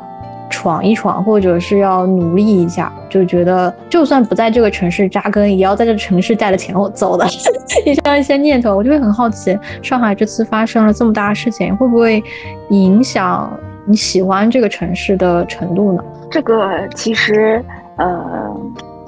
[0.49, 7.25] 闯一闯，或者是要努力一下，就觉得就算不在这个城市扎根，也要在这城市带着钱走的
[7.83, 12.23] 这样一些念头，我就会很好奇，上海这次发生了这么大的事情，会不会
[12.69, 13.51] 影响
[13.87, 16.03] 你喜欢这个城市的程度呢？
[16.29, 17.63] 这个其实，
[17.97, 18.55] 呃。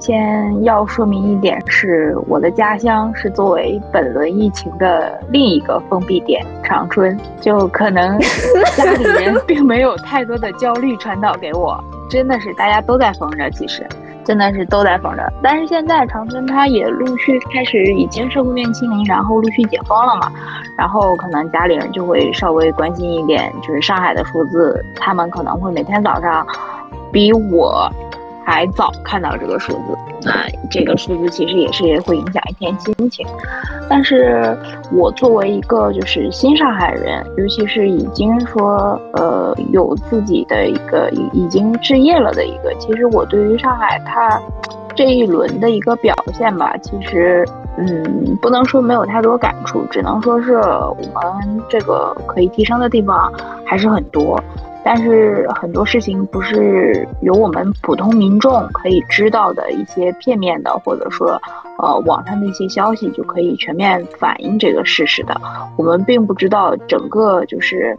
[0.06, 8.16] 先要说明一点，是我的家乡是作为本轮疫情的另一个封闭点，长春，就可能
[8.76, 13.84] 家里人并没有太多的焦虑传导给我，真的是大家都在封着，其实
[14.22, 15.32] 真的是都在封着。
[15.42, 20.30] 但是现在长春它也陆续开始已经是面清零，然后陆续解封了嘛，
[20.78, 26.46] 然后可能家里人就会稍微关心一点，就是上海的数字，他们可能会每天早上
[27.10, 27.90] 比我。
[28.46, 30.32] 还早看到这个数字，那
[30.70, 33.26] 这个数字其实也是会影响一天心情。
[33.90, 34.56] 但是
[34.92, 44.40] 我作为一个就是新上海人，尤其是已经说呃有自己的一个已已经置业了的一个，其实我对于上海它
[44.94, 47.44] 这一轮的一个表现吧，其实
[47.76, 53.32] 嗯不能说没有太多感触，只能说是我们这个可以提升的地方
[53.64, 54.40] 还是很多。
[54.88, 61.36] 但是很多事情不是由我们普通民众可以知道的一些片面的，或者说，
[61.80, 65.34] 呃，网上的一些消息就可以全面反映这个事实的。
[65.76, 67.96] 我们并不知道整个就是，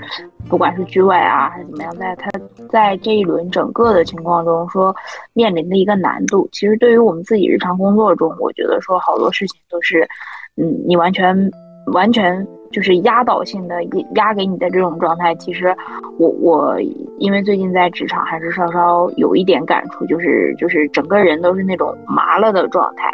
[0.48, 2.32] 不管是局外啊还是怎么样，在他
[2.70, 4.96] 在这一轮整个的情况中说
[5.34, 6.48] 面临的一个难度。
[6.54, 10.08] 其实对于我们自己日常工作中，我觉得说好多事情都是，
[10.56, 11.52] 嗯，你完全
[11.92, 12.48] 完全。
[12.78, 15.76] 就是压倒性的压给你的这种状态，其实
[16.20, 16.80] 我我
[17.18, 23.12] 因为最近在职场还是稍稍有一点感触，就是就是整个人都是那种麻了的状态。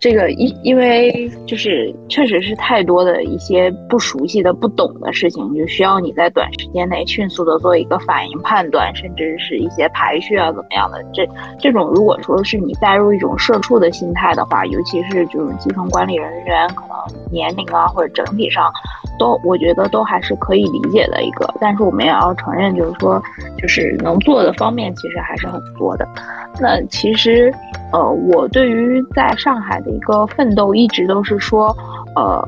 [0.00, 11.04] 这个因因为就是确实是太多的一些不熟悉的、不懂的事情，就需要你在短时间内迅速的做一个反应判断，甚至是一些排序啊怎么样的。
[11.12, 11.28] 这
[11.58, 18.72] 这种如果说是你带入一种社畜的心态的话，尤其是这种基层管理人员，可能年龄啊或者整体上，
[19.18, 21.52] 都我觉得都还是可以理解的一个。
[21.60, 23.22] 但是我们也要承认，就是说，
[23.58, 26.08] 就是能做的方面其实还是很多的。
[26.58, 27.52] 那其实，
[27.92, 31.76] 呃，我对于在上海的一个奋斗，一直都是说，
[32.16, 32.44] 呃，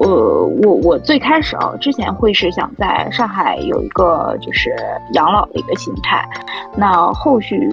[0.00, 4.74] 呃，我我最开始啊，之前会是想在上海有一个就是
[5.12, 6.28] 养老的一个心态。
[6.76, 7.70] 那后续，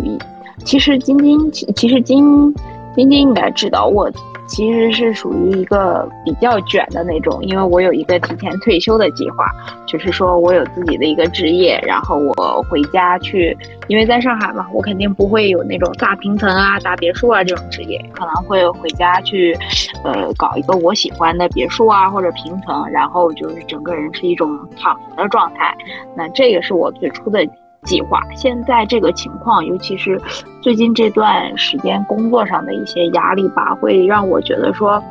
[0.64, 2.54] 其实晶晶，其实晶
[2.96, 4.10] 晶晶应该知道我。
[4.48, 9.46] 其实是属于一个比较卷的那种，因为我有一个提前退休的计划，
[9.88, 19.58] 就是说我有自己的一个职业，然后我回家去，因为在上海嘛，我肯定不会有那种大平层啊、大别墅啊这种职业，可能会回家去，
[20.04, 25.76] 呃，搞一个我喜欢的别墅啊或者平层，然后就是整个人是一种躺平的状态。
[26.16, 27.46] 那这个是我最初的。
[27.86, 28.20] 计划。
[28.36, 30.20] 现在这个情况，尤其是
[30.62, 35.02] 最近这段时间工作上的一些压力吧，会让我觉得说，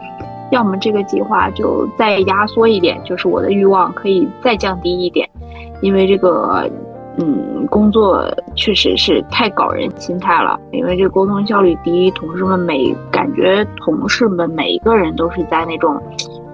[0.50, 5.28] 要么这个计划就再压缩一点，就是我的欲望可以再降低一点，
[5.80, 6.68] 因为这个，
[7.18, 16.00] 嗯，工作确实是太搞人心态了，因为这沟通效率低，同事们每感觉同事们每一个人都是在那种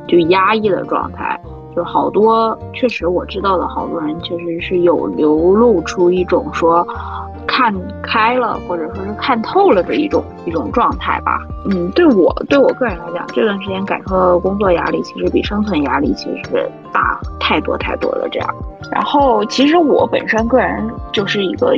[0.06, 1.40] 就压抑的状态。
[1.74, 6.86] 就好多，确实我知道的好多人，确实是有流露出一种说
[7.46, 11.38] 看开了，或者说是看透了的一种一种状态吧。
[11.70, 18.28] 嗯，对我对我个人来讲，这段时间感受到的工作压力，其实比生存压力其实大太多太多了。
[18.30, 18.48] 这样。
[18.90, 21.74] 然后，其实我本身个人就是一个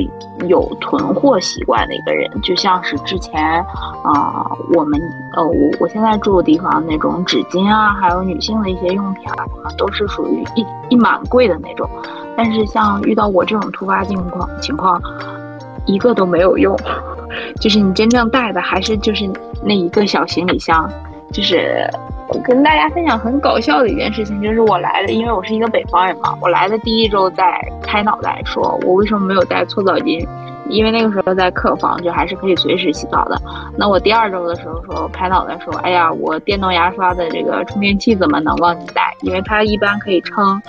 [0.47, 3.63] 有囤货习惯的一个人，就像是之前
[4.03, 4.99] 啊，我们
[5.35, 11.87] 呃，我我现在住的地方那种纸巾啊，还有女性的一些用品啊，什么都是属于一一满柜的那种。
[12.35, 14.99] 但是像遇到我这种突发情况情况，
[15.85, 16.75] 一个都没有用，
[17.61, 19.29] 就是你真正带的还是就是
[19.61, 20.89] 那一个小行李箱，
[21.33, 21.89] 就是
[22.29, 22.39] 我。
[22.43, 30.27] 跟大家分享很搞笑的一件事情，就是我来的，因为我是一个北方人嘛，我来的第一周在拍脑袋，说我为什么没有带搓澡巾，
[30.67, 33.41] 因为那个时候在客房，就还是可以随时洗澡的。
[33.77, 39.15] 那我第二周的时候说拍脑袋说，哎呀，我电动牙刷的这个充电器怎么能忘记带？
[39.21, 40.61] 因为它一般可以撑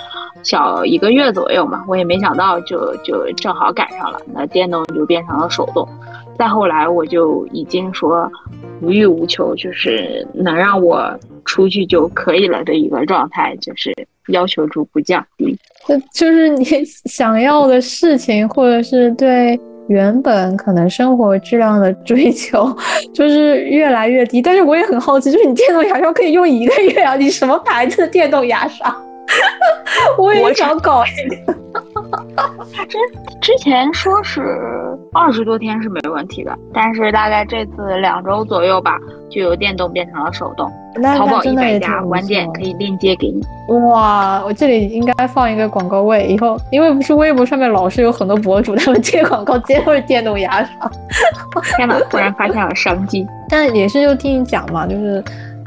[0.45, 5.89] 小一个月左右嘛，我也没想到就就正好赶上了，那电动就变成了手动。
[6.39, 8.31] 再后来我就已经说
[8.85, 11.19] 无欲无求，就是能让我。
[11.47, 13.95] 出去就可以了的一个状态，就是
[14.29, 15.55] 要求逐步降低。
[15.87, 16.65] 就就是你
[17.05, 22.75] 想要的事情，或者是对原本可能生活质量的追求，
[23.13, 24.41] 就是越来越低。
[24.41, 27.15] 但是我也很好奇，就是你电动牙刷可以用一个月啊？
[27.15, 28.97] 你什么牌子的电动牙刷？
[30.19, 31.55] 我也想搞一个。
[32.75, 32.99] 他 之
[33.41, 34.59] 之前说是
[35.13, 38.99] 二十多天是没问题的，但是大概这次两周左右吧，
[39.31, 40.71] 就由电动变成了手动。
[41.17, 43.43] 淘宝一百家晚点可以链接给你。
[43.89, 50.91] 哇，我这里应该放一个广告位，以后因为不是微博上面老是有很多博主他们接广告接都是电动牙刷。
[51.77, 53.27] 天哪，突然发现了商机。
[53.51, 55.23] 但也是就听你讲嘛，就是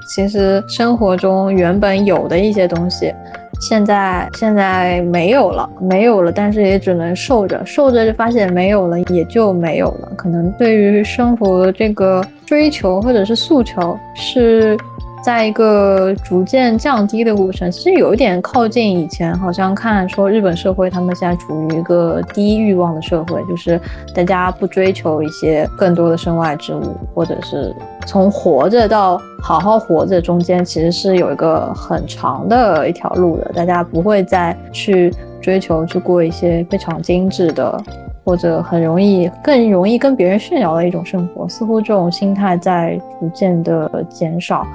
[0.07, 3.13] 其实生活中原本有的一些东西。
[3.59, 10.11] 现在现在没有了，没有了，但是也只能受着，受着就发现没有了，也就没有了。
[10.15, 14.77] 可能对于生活这个追求或者是诉求是。
[15.23, 23.79] 在一个逐渐降低的过程，其实有一点靠近以前，好像看说日本社会，他们现在处于一个低欲望的社会，就是
[24.15, 33.51] 大家不追求一些更多的身外之物，或者是从活着到好好活着中间，其实是有一个很长的一条路的。
[33.53, 37.77] 大家不会再去追求去过一些非常精致的，
[38.23, 41.45] 或者很容易更容易跟别人炫耀的一种生活。
[41.49, 44.65] 似乎这种心态在逐渐的减少。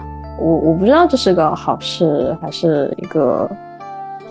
[0.42, 3.48] 我我不知道这是个好事还是一个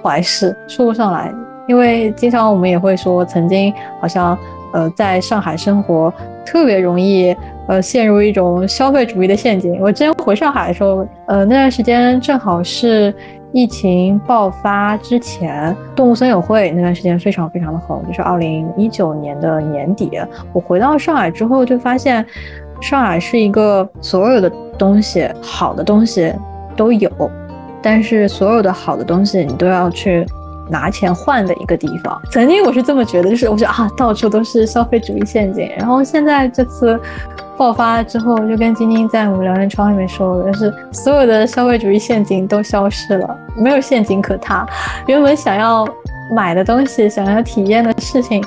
[0.04, 1.34] 坏事，说不上来。
[1.68, 4.38] 因为经常我们也会说，曾经好像
[4.74, 6.14] 呃在上海生活
[6.46, 7.34] 特别容易
[7.68, 9.80] 呃陷入一种消费主义的陷阱。
[9.80, 13.14] 我之前回上海的时候，呃那段时间正好是
[13.54, 20.20] 疫情爆发之前，动物森友会那段时间非常非常的红，就是二零一九年的年底。
[20.52, 22.26] 我回到上海之后就发现。
[22.82, 26.34] 上海是一个所有的东西好的东西
[26.76, 27.10] 都有，
[27.82, 30.26] 但是所有的好的东西你都要去
[30.70, 32.20] 拿钱换的一个地方。
[32.32, 35.70] 曾经我是这么觉得，就是我觉得啊，到处都是消费主义陷阱。
[35.78, 37.00] 然后现在这次
[37.56, 44.66] 爆发之后，就跟晶晶在我们聊天窗里面说的，就是所有的消费主义陷阱都消失了，没有陷阱可踏。
[45.06, 45.88] 原本想要
[46.34, 48.44] 买的东西、想要体验的事情，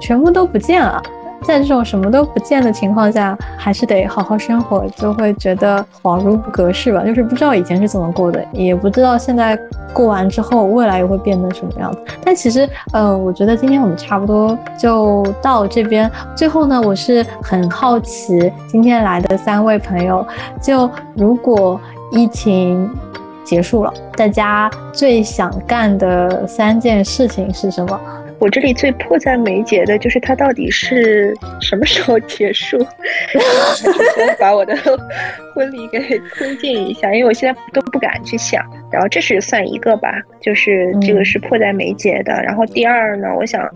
[0.00, 1.02] 全部都不见了。
[1.44, 7.04] 在这种什么都不见的情况下，还是得好好生活，就会觉得恍如隔世吧。
[7.04, 9.58] 就是不知道以前是怎么过的，也不知道现在
[9.92, 11.98] 过完之后未来又会变成什么样子。
[12.24, 16.10] 但其实，呃，我觉得今天我们差不多就到这边。
[16.34, 20.26] 最后呢，我是很好奇，今天来的三位朋友，
[20.62, 21.78] 就如果
[22.10, 22.90] 疫情
[23.44, 28.00] 结束了，大家最想干的三件事情是什么？
[28.40, 32.78] 我这里最迫在眉睫的就是它到底是什么时候结束？
[34.38, 34.76] 把我的
[35.54, 35.98] 婚礼给
[36.34, 38.62] 推进一下，因为我现在都不敢去想。
[38.92, 42.32] 然后这是算一个吧，就是这个是迫在眉睫的。
[42.42, 43.66] 然后第二呢，我想，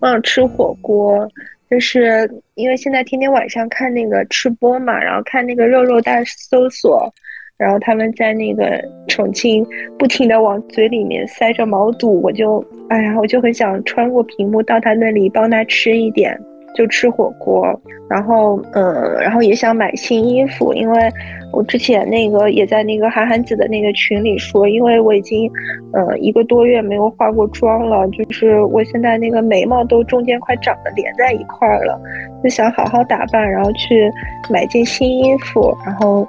[0.00, 1.28] 我想吃火锅，
[1.70, 7.12] 就是因为现在天天晚上看那个吃播嘛，然后看那个肉肉大搜索。
[7.60, 9.64] 然后他们在那个重庆
[9.98, 16.34] 不停的往嘴里面塞着毛肚，我就哎呀，我就很想穿过屏幕到他那里帮他吃一点，
[16.74, 17.66] 就吃火锅。
[18.08, 21.08] 然后嗯，然后也想买新衣服，因为
[21.52, 25.48] 我之前那个也在那个韩寒子的那个群里说，因为我已经
[25.92, 32.00] 呃一个多月没有化过妆了，就是我现在那个眉毛都中间快长得连在一块儿了，
[32.42, 34.10] 就想好好打扮，然后去
[34.48, 36.26] 买件新衣服，然后。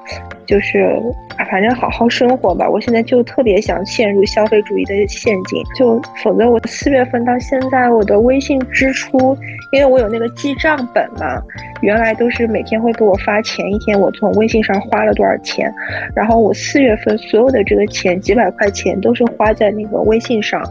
[0.51, 1.01] 就是
[1.49, 2.69] 反正好好生活吧。
[2.69, 9.37] 我现在就特别想陷入消费主义的陷阱，就否则我四月份到现在我的微信支出，
[9.71, 11.41] 因为我有那个记账本嘛，
[11.81, 15.73] 原来都是每天会给我发前一天我从微信上花了多少钱，
[16.13, 20.61] 然后我四月份所有的这个钱几百块钱都是花在那个微信上，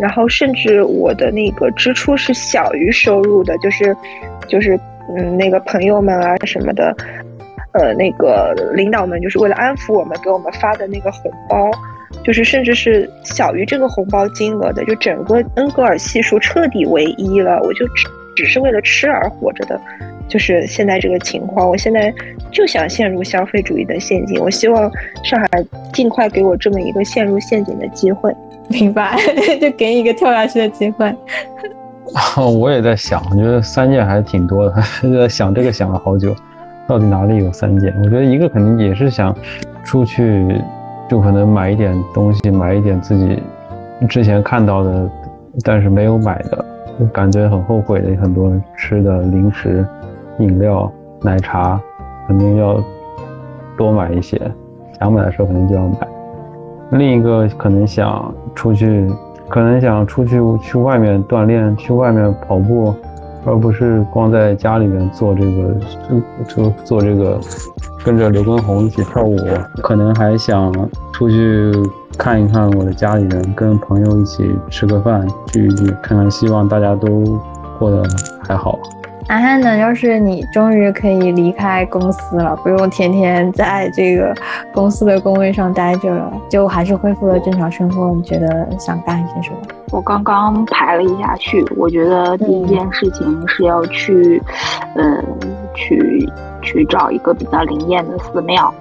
[0.00, 3.94] 然后甚至我的那个支出是小于收入的，就是
[4.48, 4.80] 就是
[5.14, 6.96] 嗯那个朋友们啊什么的。
[7.78, 11.70] 呃，那个领导们就是为了安抚我们，给我们发的那个红包，
[12.24, 17.60] 就是甚至是小于这个红包金额的，就整个恩格尔系数彻底为一了。
[17.62, 19.80] 我就只只是为了吃而活着的，
[20.28, 21.68] 就是现在这个情况。
[21.68, 22.12] 我现在
[22.50, 24.40] 就想陷入消费主义的陷阱。
[24.40, 24.90] 我希望
[25.22, 28.34] 上海尽快给我这么一个陷入陷阱的机会。
[28.68, 29.16] 明白，
[29.60, 31.14] 就给你一个跳下去的机会。
[32.58, 36.34] 我也在想，我觉得三件还是挺多的，在想这个想了好久。
[36.86, 37.92] 到底哪里有三件？
[38.02, 39.34] 我觉得一个肯定也是想
[39.82, 40.60] 出去，
[41.08, 43.42] 就可能买一点东西，买一点自己
[44.08, 45.10] 之前看到的，
[45.64, 46.64] 但是没有买的，
[47.12, 49.84] 感觉很后悔的很多吃的零食、
[50.38, 50.90] 饮料、
[51.22, 51.80] 奶茶，
[52.28, 52.80] 肯定要
[53.76, 54.40] 多买一些。
[54.98, 56.08] 想买的时候肯定就要买。
[56.92, 59.10] 另一个可能想出去，
[59.48, 62.94] 可能想出去去外面锻炼，去外面跑步。
[63.46, 65.74] 而不是光在家里面做这个，
[66.48, 67.38] 就做这个，
[68.04, 69.36] 跟着刘畊宏一起跳舞，
[69.82, 70.72] 可能还想
[71.12, 71.72] 出去
[72.18, 77.38] 看一看我的家里人，跟朋友一起吃个饭，聚一聚，看看，希望大家都
[77.78, 78.02] 过得
[78.42, 78.78] 还好。
[79.28, 79.76] 涵涵呢？
[79.76, 84.32] 要是你终于可以离开公司了，不用天天在这个
[84.72, 89.58] 公司的工位上待着了，就还是恢复了正常生活，你觉得想干些什么？
[89.90, 94.40] 我刚刚排了一下序，我觉得第一件事情是要去，
[94.94, 95.24] 嗯，
[95.74, 96.24] 去
[96.62, 98.72] 去找一个比较灵验的寺庙。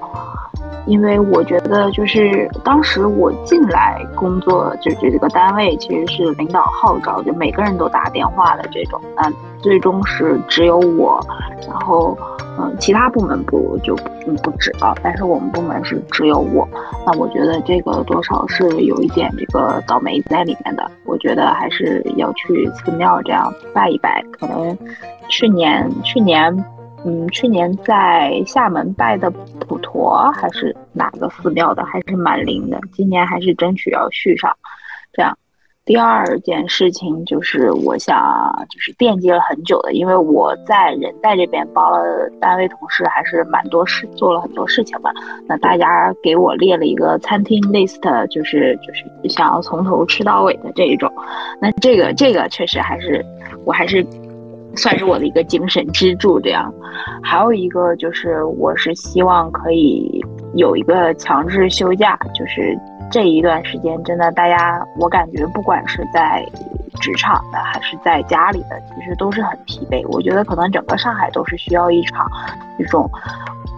[0.85, 9.01] 因为我觉得，就是当时我进来工作，就这个单位其实是领导号召，就每个人都打电话的这种。
[9.15, 9.33] 嗯，
[9.65, 11.19] 最终是只有我，
[11.67, 12.15] 然后
[12.59, 13.95] 嗯，其他部门不就
[14.27, 16.67] 嗯不止了，但是我们部门是只有我。
[17.03, 20.91] 那我觉得这个多少是有一点这个倒霉在里面的。
[21.03, 24.23] 我觉得还是要去寺庙这样拜一拜。
[24.31, 24.77] 可能
[25.29, 26.55] 去年去年。
[27.07, 32.79] 嗯，去年在厦门拜的普陀还是哪个寺庙的，还是蛮灵的。
[32.93, 34.51] 今年还是争取要续上。
[35.13, 35.37] 这样，
[35.85, 38.17] 第二件事情就是我想
[38.69, 45.11] 就是惦记了很久的，因为我在人在这边帮了单位同事还是蛮多事，做了很多事情吧。
[45.47, 51.11] 那大家给我列了一个餐厅 list，就是就是想要从头吃到尾的这一种。
[51.61, 53.23] 那这个这个确实还是
[53.63, 54.05] 我还是。
[54.77, 56.69] 算是我的一个精神支柱，这样，
[57.23, 60.21] 还有一个就是，我是希望可以
[60.55, 62.77] 有一个强制休假，就是
[63.11, 66.45] 这一段时间，真的，大家，我感觉不管是在
[67.01, 70.05] 职场的还是在家里的，其实都是很疲惫。
[70.09, 72.29] 我觉得可能整个上海都是需要一场
[72.77, 73.09] 这种。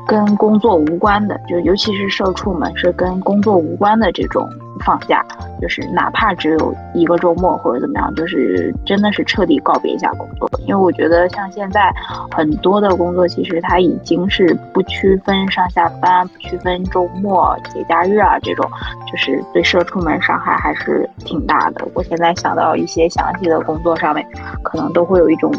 [0.07, 4.49] 跟工作无关的，就尤其是社畜们，是跟工作无关的这种
[4.79, 5.23] 放假，
[5.61, 10.49] 就是哪怕只有一个周末或者怎么样，就是真的是彻底告别一下工作。
[10.65, 11.93] 因为我觉得像现在
[12.31, 18.69] 很多的工作，其实它已经是不区分上下班、不区分周末、节假日啊，这种
[19.11, 21.87] 就是对社畜们伤害还是挺大的。
[21.93, 24.25] 我现在想到一些详细的工作上面，
[24.63, 25.51] 可能都会有一种。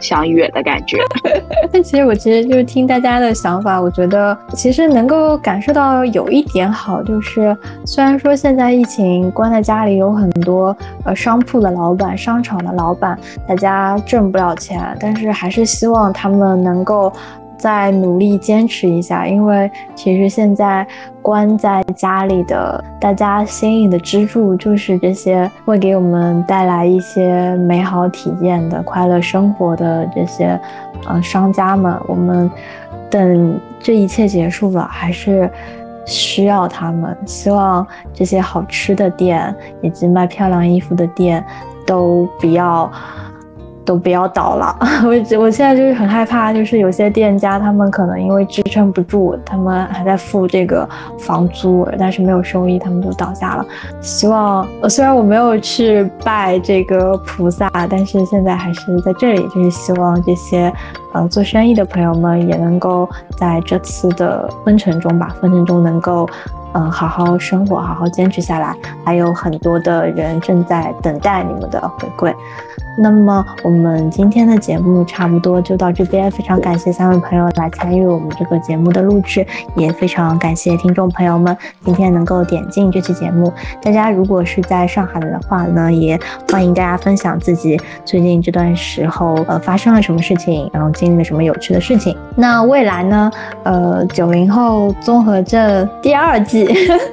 [0.00, 0.98] 想远的感觉，
[1.72, 17.12] 但其实我其实就是听大家的想法，我觉得其实能够感受到有一点好，就是虽然说现在疫情关在家里，有很多呃商铺的老板、商场的老板，大家挣不了钱，但是还是希望他们能够。
[17.60, 20.86] 再努力坚持一下，因为其实现在
[21.20, 30.58] 关在家里的大家心里的支柱就是这些会给我们带来一些美好体验的快乐生活的这些
[31.06, 31.94] 呃商家们。
[32.08, 32.50] 我们
[33.10, 35.50] 等这一切结束了，还是
[36.06, 37.14] 需要他们。
[37.26, 41.44] 希望这些好吃的店以及卖漂亮衣服的店
[41.86, 42.90] 都不要。
[43.90, 50.88] 都不要倒了， 我我现在就是很害怕，就是有些店家他们可能因为支撑不住，他们还在付这个
[51.18, 53.66] 房租，但是没有收益，他们就倒下了。
[54.00, 60.72] 希望虽然我没有去拜这个菩萨，但是现在还是在这里，就是希望这些
[61.12, 66.28] 呃做生意的朋友们也能够在这次的分成中吧，分成中能够
[66.74, 68.72] 嗯，好好生活，好好坚持下来，
[69.04, 72.32] 还有很多的人正在等待你们的回馈。
[73.02, 83.50] 那么我们今天的节目差不多就到这边，非常感谢三位朋友来参与我们这个节目的录制，也非常感谢听众朋友们今天能够点进这期节目。
[83.82, 86.20] 大家如果是在上海的话呢，也
[86.50, 92.14] 欢迎大家分享自己最近这段时候呃发生了什么事情，然后经历了什么有趣的事情。
[92.36, 93.30] 那未来呢，
[93.62, 96.68] 呃，九零后综合症第二季，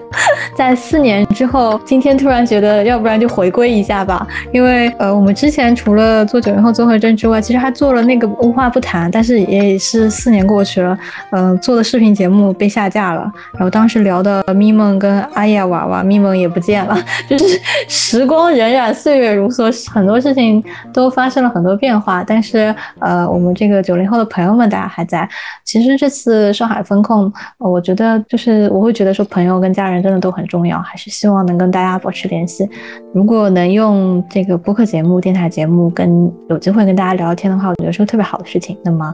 [0.54, 5.77] 在四年之后，今天突然觉得要不然就回归一下吧，因为呃我们之前。
[5.78, 10.98] 除了做九零后综合症之外，其实还做了那个无话不谈，但是也是四年过去了，
[11.32, 13.32] 嗯，做的视频节目被下架了。
[13.54, 16.98] 然后当时聊的咪梦跟阿雅娃娃，咪梦也不见了，
[17.30, 17.46] 就是
[17.88, 22.24] 时光荏苒，岁月如梭，很多事情都发生了很多变化。
[22.24, 25.30] 但是呃，我们这个九零后的朋友们，大家还在。
[25.64, 32.68] 其实这次上海风控，我觉得就是我会觉得说，朋友跟家人真的都很重要，还是希望能跟大家保持联系。
[33.14, 38.78] 如果能用这个播客节目、电台节目跟有机会跟大家聊聊天的话，我觉得是个特别好的事情。
[38.84, 39.12] 那么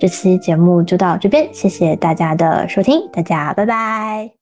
[0.00, 4.34] 这期节目就到这边，谢谢大家的收听，大家拜拜。